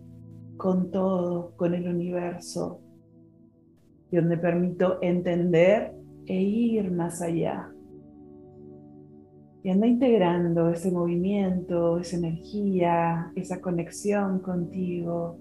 con 0.57 0.91
todo, 0.91 1.53
con 1.57 1.75
el 1.75 1.89
universo, 1.89 2.81
y 4.11 4.17
donde 4.17 4.37
permito 4.39 4.99
entender 5.03 5.95
e 6.27 6.41
ir 6.41 6.91
más 6.91 7.23
allá. 7.23 7.71
Y 9.63 9.71
anda 9.71 9.87
integrando 9.87 10.71
ese 10.71 10.91
movimiento, 10.93 11.99
esa 11.99 12.17
energía, 12.17 13.33
esa 13.35 13.61
conexión 13.61 14.39
contigo. 14.41 15.39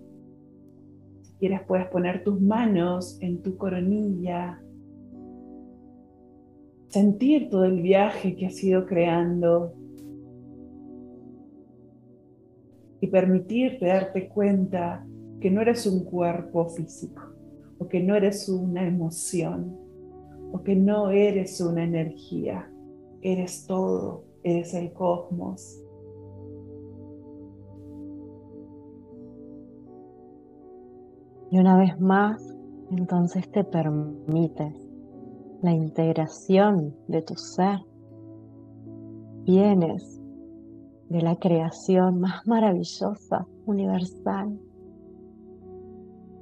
Si 1.21 1.33
quieres 1.35 1.61
puedes 1.67 1.87
poner 1.87 2.23
tus 2.23 2.41
manos 2.41 3.19
en 3.21 3.41
tu 3.43 3.55
coronilla, 3.57 4.59
sentir 6.89 7.49
todo 7.49 7.65
el 7.65 7.81
viaje 7.81 8.35
que 8.35 8.47
has 8.47 8.63
ido 8.63 8.85
creando 8.85 9.75
y 13.05 13.07
permitirte 13.07 13.85
darte 13.85 14.27
cuenta 14.27 15.05
que 15.39 15.51
no 15.51 15.61
eres 15.61 15.85
un 15.85 16.05
cuerpo 16.05 16.65
físico 16.69 17.21
o 17.77 17.87
que 17.87 18.01
no 18.01 18.15
eres 18.15 18.49
una 18.49 18.87
emoción, 18.87 19.77
o 20.51 20.63
que 20.63 20.75
no 20.75 21.11
eres 21.11 21.61
una 21.61 21.83
energía, 21.83 22.67
eres 23.21 23.67
todo, 23.67 24.23
eres 24.43 24.73
el 24.73 24.91
cosmos. 24.91 25.83
Y 31.51 31.59
una 31.59 31.77
vez 31.77 31.99
más, 31.99 32.57
entonces 32.89 33.47
te 33.51 33.63
permites 33.63 34.73
la 35.61 35.73
integración 35.73 36.95
de 37.07 37.21
tu 37.21 37.35
ser. 37.35 37.81
Vienes 39.43 40.19
de 41.09 41.21
la 41.21 41.35
creación 41.35 42.19
más 42.19 42.45
maravillosa, 42.47 43.45
universal, 43.65 44.59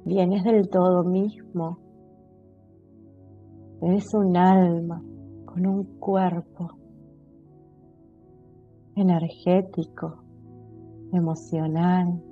vienes 0.04 0.44
del 0.44 0.68
todo 0.68 1.04
mismo. 1.04 1.78
Eres 3.82 4.12
un 4.14 4.36
alma 4.36 5.02
con 5.44 5.66
un 5.66 5.84
cuerpo 5.98 6.78
energético, 8.96 10.22
emocional, 11.12 12.22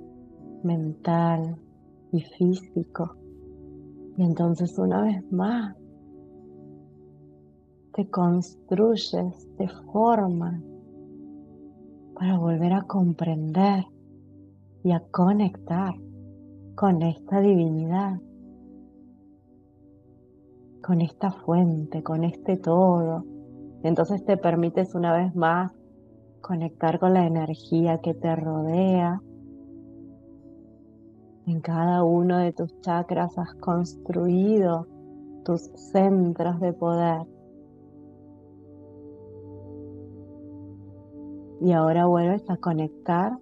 mental 0.63 1.57
y 2.11 2.21
físico. 2.21 3.15
Y 4.17 4.23
entonces 4.23 4.77
una 4.77 5.03
vez 5.03 5.31
más 5.31 5.75
te 7.93 8.09
construyes, 8.09 9.47
te 9.57 9.67
formas 9.91 10.61
para 12.15 12.37
volver 12.37 12.73
a 12.73 12.83
comprender 12.83 13.85
y 14.83 14.91
a 14.91 14.99
conectar 15.11 15.95
con 16.75 17.01
esta 17.01 17.39
divinidad, 17.39 18.19
con 20.81 21.01
esta 21.01 21.31
fuente, 21.31 22.03
con 22.03 22.23
este 22.23 22.57
todo. 22.57 23.25
Entonces 23.83 24.25
te 24.25 24.37
permites 24.37 24.95
una 24.95 25.13
vez 25.13 25.35
más 25.35 25.71
conectar 26.41 26.99
con 26.99 27.13
la 27.13 27.25
energía 27.25 27.99
que 27.99 28.13
te 28.13 28.35
rodea. 28.35 29.21
En 31.45 31.61
cada 31.61 32.03
uno 32.03 32.37
de 32.37 32.53
tus 32.53 32.79
chakras 32.81 33.37
has 33.37 33.53
construido 33.55 34.87
tus 35.43 35.61
centros 35.91 36.59
de 36.59 36.73
poder. 36.73 37.32
Y 41.63 41.71
ahora 41.71 42.07
vuelves 42.07 42.43
a 42.49 42.57
conectar 42.57 43.37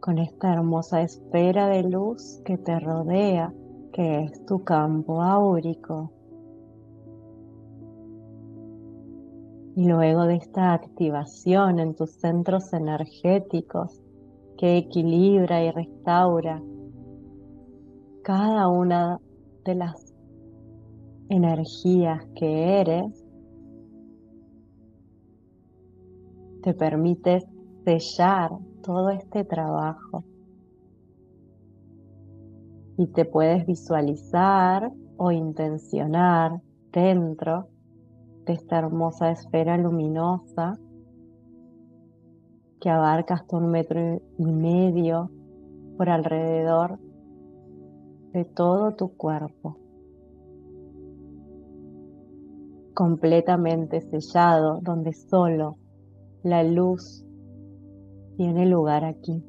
con 0.00 0.18
esta 0.18 0.52
hermosa 0.52 1.00
esfera 1.00 1.68
de 1.68 1.84
luz 1.84 2.42
que 2.44 2.58
te 2.58 2.80
rodea, 2.80 3.54
que 3.92 4.24
es 4.24 4.44
tu 4.46 4.64
campo 4.64 5.22
áurico. 5.22 6.10
Y 9.76 9.86
luego 9.86 10.24
de 10.24 10.34
esta 10.34 10.72
activación 10.72 11.78
en 11.78 11.94
tus 11.94 12.10
centros 12.10 12.72
energéticos 12.72 14.02
que 14.58 14.78
equilibra 14.78 15.62
y 15.62 15.70
restaura 15.70 16.60
cada 18.24 18.66
una 18.66 19.20
de 19.64 19.76
las 19.76 20.12
energías 21.28 22.26
que 22.34 22.80
eres, 22.80 23.19
te 26.62 26.74
permites 26.74 27.46
sellar 27.84 28.50
todo 28.82 29.10
este 29.10 29.44
trabajo. 29.44 30.24
Y 32.96 33.06
te 33.08 33.24
puedes 33.24 33.66
visualizar 33.66 34.92
o 35.16 35.32
intencionar 35.32 36.60
dentro 36.92 37.68
de 38.44 38.52
esta 38.54 38.78
hermosa 38.78 39.30
esfera 39.30 39.76
luminosa 39.78 40.78
que 42.80 42.90
abarca 42.90 43.34
hasta 43.34 43.56
un 43.56 43.70
metro 43.70 44.20
y 44.38 44.44
medio 44.44 45.30
por 45.96 46.08
alrededor 46.08 46.98
de 48.32 48.44
todo 48.44 48.92
tu 48.92 49.16
cuerpo, 49.16 49.76
completamente 52.94 54.00
sellado, 54.00 54.80
donde 54.82 55.12
solo 55.12 55.76
la 56.42 56.62
luz 56.62 57.24
tiene 58.36 58.66
lugar 58.66 59.04
aquí, 59.04 59.44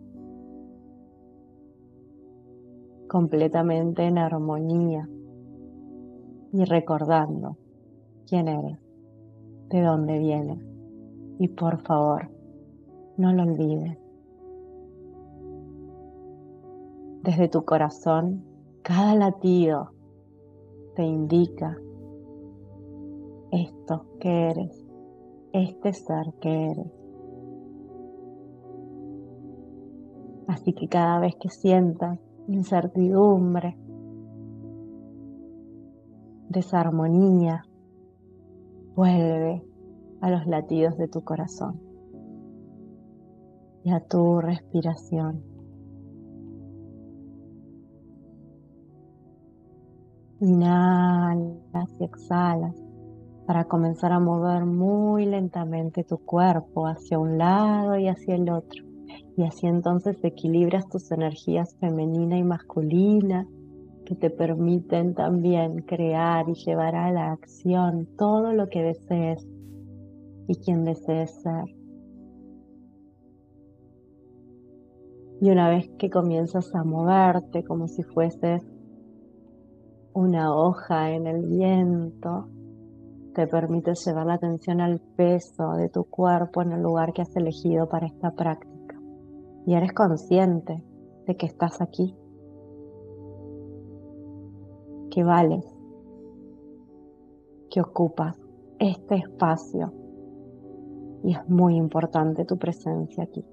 completamente 3.08 4.04
en 4.04 4.18
armonía 4.18 5.08
y 6.54 6.66
recordando 6.66 7.58
quién 8.28 8.48
eres, 8.48 8.80
de 9.70 9.82
dónde 9.82 10.20
vienes 10.20 10.60
y 11.40 11.48
por 11.48 11.80
favor, 11.80 12.30
no 13.18 13.34
lo 13.34 13.44
olvides. 13.44 13.98
Desde 17.24 17.48
tu 17.48 17.66
corazón, 17.66 18.44
cada 18.84 19.16
latido 19.16 19.92
te 20.96 21.04
indica 21.04 21.78
esto 23.52 24.06
que 24.20 24.50
eres, 24.50 24.81
este 25.54 25.94
ser 25.94 26.34
que 26.40 26.72
eres. 26.72 26.92
Así 30.48 30.74
que 30.74 30.88
cada 30.88 31.20
vez 31.20 31.36
que 31.36 31.50
sientas 31.50 32.20
incertidumbre, 32.48 33.78
desarmonía, 36.50 37.64
vuelve 38.96 39.64
a 40.20 40.30
los 40.30 40.46
latidos 40.48 40.98
de 40.98 41.08
tu 41.08 41.22
corazón 41.24 41.80
y 43.84 43.92
a 43.92 44.02
tu 44.02 44.42
respiración. 44.42 45.44
Inhalas 50.42 52.00
y 52.00 52.04
exhalas 52.04 52.76
para 53.52 53.66
comenzar 53.66 54.14
a 54.14 54.20
mover 54.22 54.64
muy 54.64 55.26
lentamente 55.26 56.06
tu 56.06 56.20
cuerpo 56.20 56.88
hacia 56.88 57.20
un 57.20 57.38
lado 57.38 57.98
y 57.98 58.08
hacia 58.08 58.36
el 58.36 58.50
otro. 58.50 58.86
Y 59.36 59.44
así 59.44 59.68
entonces 59.68 60.24
equilibras 60.24 60.88
tus 60.88 61.12
energías 61.12 61.76
femenina 61.76 62.38
y 62.38 62.44
masculina 62.46 63.46
que 64.06 64.16
te 64.16 64.30
permiten 64.30 65.16
también 65.16 65.82
crear 65.82 66.48
y 66.48 66.54
llevar 66.54 66.96
a 66.96 67.12
la 67.12 67.34
acción 67.34 68.08
todo 68.18 68.54
lo 68.54 68.70
que 68.70 68.84
desees 68.84 69.46
y 70.48 70.56
quien 70.56 70.86
desees 70.86 71.32
ser. 71.42 71.66
Y 75.42 75.50
una 75.50 75.68
vez 75.68 75.90
que 76.00 76.10
comienzas 76.10 76.74
a 76.74 76.86
moverte 76.86 77.66
como 77.66 77.90
si 77.90 78.04
fueses 78.04 78.64
una 80.14 80.56
hoja 80.56 81.12
en 81.12 81.28
el 81.28 81.46
viento, 81.48 82.48
te 83.34 83.48
permite 83.48 83.94
llevar 83.94 84.26
la 84.26 84.34
atención 84.34 84.82
al 84.82 85.00
peso 85.00 85.74
de 85.74 85.90
tu 85.90 86.04
cuerpo 86.04 86.62
en 86.62 86.74
el 86.74 86.82
lugar 86.82 87.14
que 87.14 87.22
has 87.22 87.36
elegido 87.36 87.88
para 87.88 88.08
esta 88.08 88.32
práctica. 88.32 89.00
Y 89.66 89.74
eres 89.74 89.94
consciente 89.94 90.84
de 91.26 91.38
que 91.38 91.46
estás 91.46 91.82
aquí, 91.82 92.16
que 95.12 95.24
vales, 95.24 95.66
que 97.70 97.82
ocupas 97.82 98.38
este 98.80 99.16
espacio. 99.16 99.94
Y 101.24 101.34
es 101.36 101.50
muy 101.50 101.76
importante 101.76 102.46
tu 102.46 102.58
presencia 102.58 103.24
aquí. 103.24 103.46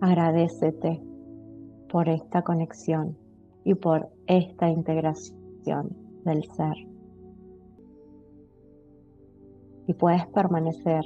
Agradecete 0.00 1.02
por 1.90 2.08
esta 2.08 2.42
conexión 2.42 3.16
y 3.64 3.74
por 3.74 4.10
esta 4.26 4.68
integración 4.68 5.96
del 6.24 6.44
ser. 6.54 6.97
Y 9.88 9.94
puedes 9.94 10.24
permanecer 10.28 11.02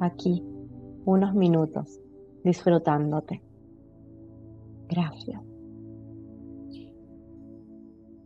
aquí 0.00 0.42
unos 1.04 1.34
minutos 1.34 2.00
disfrutándote. 2.42 3.42
Gracias. 4.88 5.42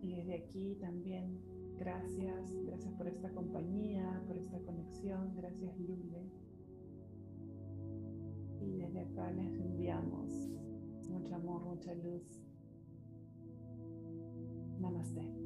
Y 0.02 0.14
desde 0.14 0.36
aquí 0.36 0.76
también 0.80 1.40
gracias, 1.76 2.56
gracias 2.64 2.94
por 2.94 3.08
esta 3.08 3.28
compañía, 3.30 4.22
por 4.28 4.36
esta 4.36 4.60
conexión, 4.60 5.34
gracias 5.34 5.76
Lule. 5.80 6.30
Y 8.60 8.78
desde 8.78 9.00
acá 9.00 9.32
les 9.32 9.52
enviamos 9.58 10.48
mucho 11.10 11.34
amor, 11.34 11.64
mucha 11.64 11.92
luz. 11.94 12.22
Namaste. 14.78 15.41